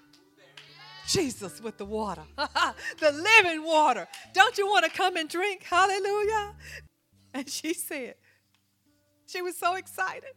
Jesus 1.10 1.60
with 1.62 1.78
the 1.78 1.86
water, 1.86 2.22
the 2.38 3.12
living 3.12 3.63
water. 3.63 4.08
Don't 4.34 4.58
you 4.58 4.67
want 4.67 4.86
to 4.86 4.91
come 4.91 5.17
and 5.17 5.28
drink? 5.28 5.63
Hallelujah. 5.63 6.54
And 7.34 7.50
she 7.50 7.74
said, 7.74 8.15
she 9.26 9.41
was 9.41 9.58
so 9.58 9.76
excited. 9.76 10.32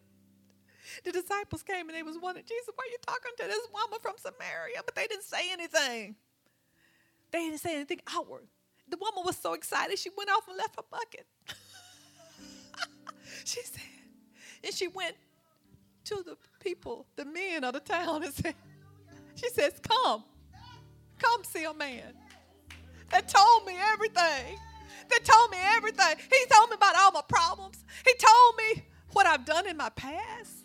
The 1.05 1.13
disciples 1.13 1.63
came 1.63 1.89
and 1.89 1.97
they 1.97 2.03
was 2.03 2.17
wondering, 2.21 2.47
Jesus, 2.47 2.71
why 2.75 2.85
are 2.85 2.91
you 2.91 2.99
talking 3.07 3.33
to 3.39 3.45
this 3.45 3.67
woman 3.73 3.99
from 4.01 4.15
Samaria? 4.19 4.81
But 4.85 4.95
they 4.95 5.07
didn't 5.07 5.25
say 5.25 5.53
anything. 5.53 6.17
They 7.31 7.39
didn't 7.39 7.61
say 7.61 7.75
anything 7.75 8.01
outward. 8.15 8.47
The 8.89 8.99
woman 8.99 9.23
was 9.25 9.37
so 9.37 9.55
excited, 9.55 9.99
she 9.99 10.11
went 10.17 10.31
off 10.31 10.47
and 10.49 10.57
left 10.57 10.77
her 10.77 10.83
bucket. 10.91 11.27
she 13.45 13.63
said, 13.63 13.81
and 14.65 14.75
she 14.75 14.89
went 14.89 15.17
to 16.05 16.23
the 16.27 16.37
people, 16.61 17.07
the 17.17 17.25
men 17.25 17.65
of 17.65 17.75
the 17.75 17.81
town, 17.81 18.23
and 18.23 18.33
said, 18.33 18.55
she 19.35 19.49
says, 19.49 19.81
Come, 19.83 20.25
come 21.23 21.45
see 21.45 21.65
a 21.65 21.75
man 21.75 22.15
that 23.11 23.29
told 23.29 23.67
me 23.67 23.75
everything. 23.93 24.59
That 25.11 25.25
told 25.25 25.51
me 25.51 25.59
everything. 25.61 26.17
He 26.31 26.47
told 26.51 26.71
me 26.71 26.77
about 26.77 26.97
all 26.97 27.13
my 27.13 27.23
problems. 27.29 27.85
He 28.05 28.15
told 28.15 28.57
me 28.57 28.85
what 29.13 29.27
I've 29.27 29.45
done 29.45 29.67
in 29.67 29.77
my 29.77 29.91
past. 29.91 30.65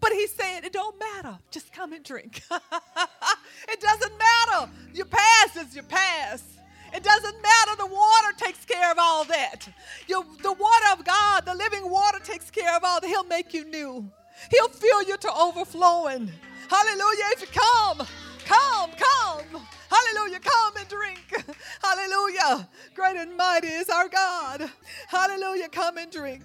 But 0.00 0.12
he 0.12 0.26
said, 0.26 0.64
it 0.64 0.72
don't 0.72 0.98
matter. 0.98 1.38
Just 1.50 1.72
come 1.72 1.92
and 1.92 2.04
drink. 2.04 2.42
it 3.68 3.80
doesn't 3.80 4.12
matter. 4.18 4.70
Your 4.92 5.06
past 5.06 5.56
is 5.56 5.74
your 5.74 5.84
past. 5.84 6.44
It 6.92 7.02
doesn't 7.02 7.42
matter. 7.42 7.76
The 7.78 7.86
water 7.86 8.32
takes 8.36 8.64
care 8.64 8.90
of 8.90 8.98
all 8.98 9.24
that. 9.24 9.68
Your, 10.06 10.24
the 10.42 10.52
water 10.52 10.86
of 10.92 11.04
God, 11.04 11.44
the 11.46 11.54
living 11.54 11.88
water, 11.90 12.18
takes 12.22 12.50
care 12.50 12.76
of 12.76 12.82
all 12.84 13.00
that. 13.00 13.06
He'll 13.06 13.24
make 13.24 13.54
you 13.54 13.64
new. 13.64 14.10
He'll 14.50 14.68
fill 14.68 15.02
you 15.02 15.16
to 15.16 15.32
overflowing. 15.32 16.30
Hallelujah. 16.68 17.24
If 17.32 17.40
you 17.42 17.48
come, 17.48 18.06
come, 18.44 18.90
come. 18.90 19.66
Hallelujah. 19.96 20.40
Come 20.40 20.76
and 20.78 20.88
drink. 20.88 21.56
Hallelujah. 21.82 22.68
Great 22.94 23.16
and 23.16 23.36
mighty 23.36 23.68
is 23.68 23.88
our 23.88 24.08
God. 24.08 24.70
Hallelujah. 25.08 25.68
Come 25.68 25.98
and 25.98 26.10
drink. 26.10 26.42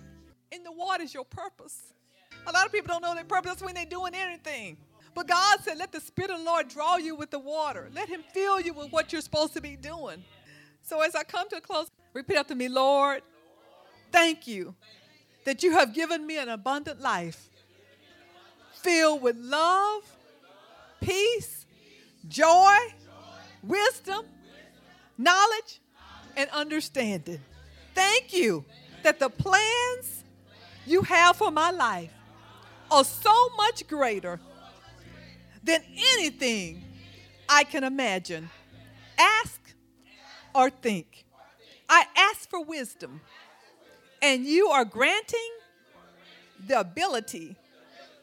In 0.52 0.64
the 0.64 0.72
water 0.72 1.04
is 1.04 1.14
your 1.14 1.26
purpose. 1.26 1.94
A 2.48 2.52
lot 2.52 2.66
of 2.66 2.72
people 2.72 2.88
don't 2.88 3.02
know 3.02 3.16
their 3.16 3.24
purpose 3.24 3.62
when 3.62 3.76
they're 3.76 3.86
doing 3.86 4.14
anything. 4.16 4.78
But 5.14 5.28
God 5.28 5.60
said, 5.62 5.78
let 5.78 5.92
the 5.92 6.00
Spirit 6.00 6.32
of 6.32 6.40
the 6.40 6.46
Lord 6.46 6.70
draw 6.70 6.98
you 6.98 7.16
with 7.16 7.32
the 7.32 7.40
water. 7.40 7.90
Let 7.94 8.08
Him 8.08 8.24
fill 8.34 8.60
you 8.62 8.74
with 8.74 8.92
what 8.92 9.12
you're 9.12 9.22
supposed 9.22 9.54
to 9.54 9.62
be 9.62 9.76
doing. 9.76 10.24
So 10.82 11.02
as 11.02 11.16
I 11.16 11.24
come 11.24 11.50
to 11.50 11.58
a 11.58 11.62
close, 11.62 11.90
repeat 12.14 12.38
after 12.38 12.56
me, 12.56 12.70
Lord, 12.70 13.22
thank 14.12 14.48
you 14.48 14.76
that 15.46 15.64
you 15.64 15.74
have 15.74 15.94
given 15.94 16.26
me 16.26 16.38
an 16.38 16.50
abundant 16.50 17.02
life 17.02 17.50
filled 18.74 19.22
with 19.22 19.36
love, 19.38 20.04
peace, 21.02 21.66
joy, 22.28 22.76
wisdom, 23.64 24.26
knowledge, 25.18 25.82
and 26.36 26.50
understanding. 26.52 27.40
Thank 27.94 28.34
you 28.34 28.66
that 29.04 29.20
the 29.20 29.30
plans 29.30 30.24
you 30.86 31.02
have 31.04 31.36
for 31.36 31.52
my 31.52 31.72
life 31.72 32.12
are 32.90 33.04
so 33.04 33.50
much 33.58 33.88
greater 33.88 34.40
than 35.64 35.82
anything 36.16 36.84
I 37.48 37.64
can 37.64 37.84
imagine, 37.84 38.50
ask, 39.18 39.60
or 40.56 40.70
think. 40.70 41.26
I 41.88 42.06
ask 42.16 42.50
for 42.50 42.64
wisdom, 42.64 43.22
and 44.22 44.46
you 44.46 44.68
are 44.68 44.86
granting 44.86 45.52
the 46.66 46.80
ability 46.80 47.56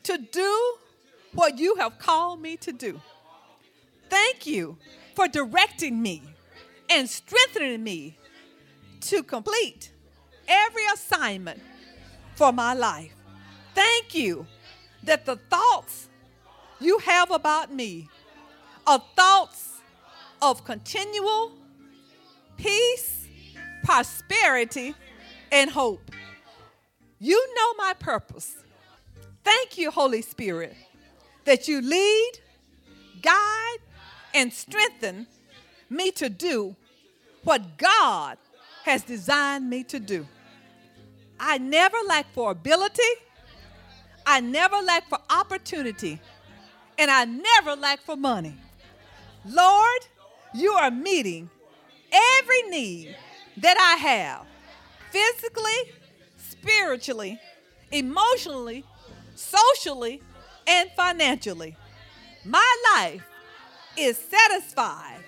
to 0.04 0.18
do 0.18 0.74
what 1.32 1.58
you 1.58 1.76
have 1.76 1.98
called 1.98 2.40
me 2.40 2.56
to 2.58 2.72
do. 2.72 3.00
Thank 4.08 4.46
you 4.46 4.78
for 5.18 5.26
directing 5.26 6.00
me 6.00 6.22
and 6.88 7.10
strengthening 7.10 7.82
me 7.82 8.16
to 9.00 9.20
complete 9.24 9.90
every 10.46 10.84
assignment 10.94 11.60
for 12.36 12.52
my 12.52 12.72
life. 12.72 13.12
Thank 13.74 14.14
you 14.14 14.46
that 15.02 15.26
the 15.26 15.34
thoughts 15.34 16.08
you 16.78 16.98
have 16.98 17.32
about 17.32 17.74
me 17.74 18.08
are 18.86 19.02
thoughts 19.16 19.80
of 20.40 20.64
continual 20.64 21.50
peace, 22.56 23.26
prosperity, 23.82 24.94
and 25.50 25.68
hope. 25.68 26.12
You 27.18 27.44
know 27.56 27.74
my 27.76 27.94
purpose. 27.98 28.56
Thank 29.42 29.78
you, 29.78 29.90
Holy 29.90 30.22
Spirit, 30.22 30.76
that 31.44 31.66
you 31.66 31.80
lead, 31.80 32.32
guide, 33.20 33.78
and 34.34 34.52
strengthen 34.52 35.26
me 35.90 36.10
to 36.12 36.28
do 36.28 36.76
what 37.44 37.78
God 37.78 38.38
has 38.84 39.02
designed 39.02 39.68
me 39.68 39.84
to 39.84 39.98
do. 39.98 40.26
I 41.40 41.58
never 41.58 41.96
lack 42.06 42.26
for 42.32 42.50
ability, 42.50 43.02
I 44.26 44.40
never 44.40 44.76
lack 44.76 45.08
for 45.08 45.18
opportunity, 45.30 46.20
and 46.98 47.10
I 47.10 47.24
never 47.24 47.76
lack 47.76 48.00
for 48.00 48.16
money. 48.16 48.56
Lord, 49.44 50.06
you 50.54 50.72
are 50.72 50.90
meeting 50.90 51.48
every 52.12 52.62
need 52.70 53.16
that 53.58 53.76
I 53.78 54.00
have 54.02 54.46
physically, 55.10 55.94
spiritually, 56.36 57.40
emotionally, 57.90 58.84
socially, 59.34 60.20
and 60.66 60.90
financially. 60.96 61.76
My 62.44 62.76
life 62.94 63.22
is 63.98 64.16
satisfied 64.16 65.20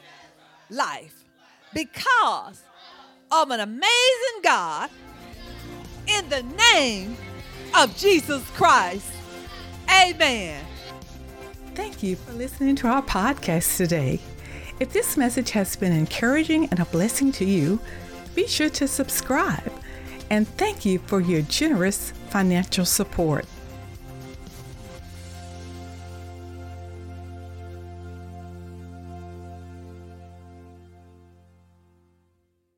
life 0.71 1.25
because 1.75 2.63
of 3.31 3.51
an 3.51 3.61
amazing 3.61 4.43
God 4.43 4.91
in 6.07 6.29
the 6.29 6.43
name 6.73 7.17
of 7.77 7.97
Jesus 7.97 8.43
Christ. 8.51 9.13
Amen. 9.89 10.65
Thank 11.75 12.03
you 12.03 12.17
for 12.17 12.33
listening 12.33 12.77
to 12.77 12.89
our 12.89 13.03
podcast 13.03 13.77
today. 13.77 14.21
If 14.81 14.93
this 14.93 15.17
message 15.17 15.51
has 15.51 15.77
been 15.77 15.93
encouraging 15.93 16.67
and 16.71 16.81
a 16.81 16.85
blessing 16.87 17.33
to 17.33 17.45
you, 17.45 17.81
be 18.35 18.47
sure 18.47 18.71
to 18.71 18.89
subscribe. 18.89 19.73
And 20.31 20.47
thank 20.49 20.85
you 20.85 20.99
for 21.01 21.21
your 21.21 21.43
generous 21.43 22.13
financial 22.31 22.85
support. 22.85 23.47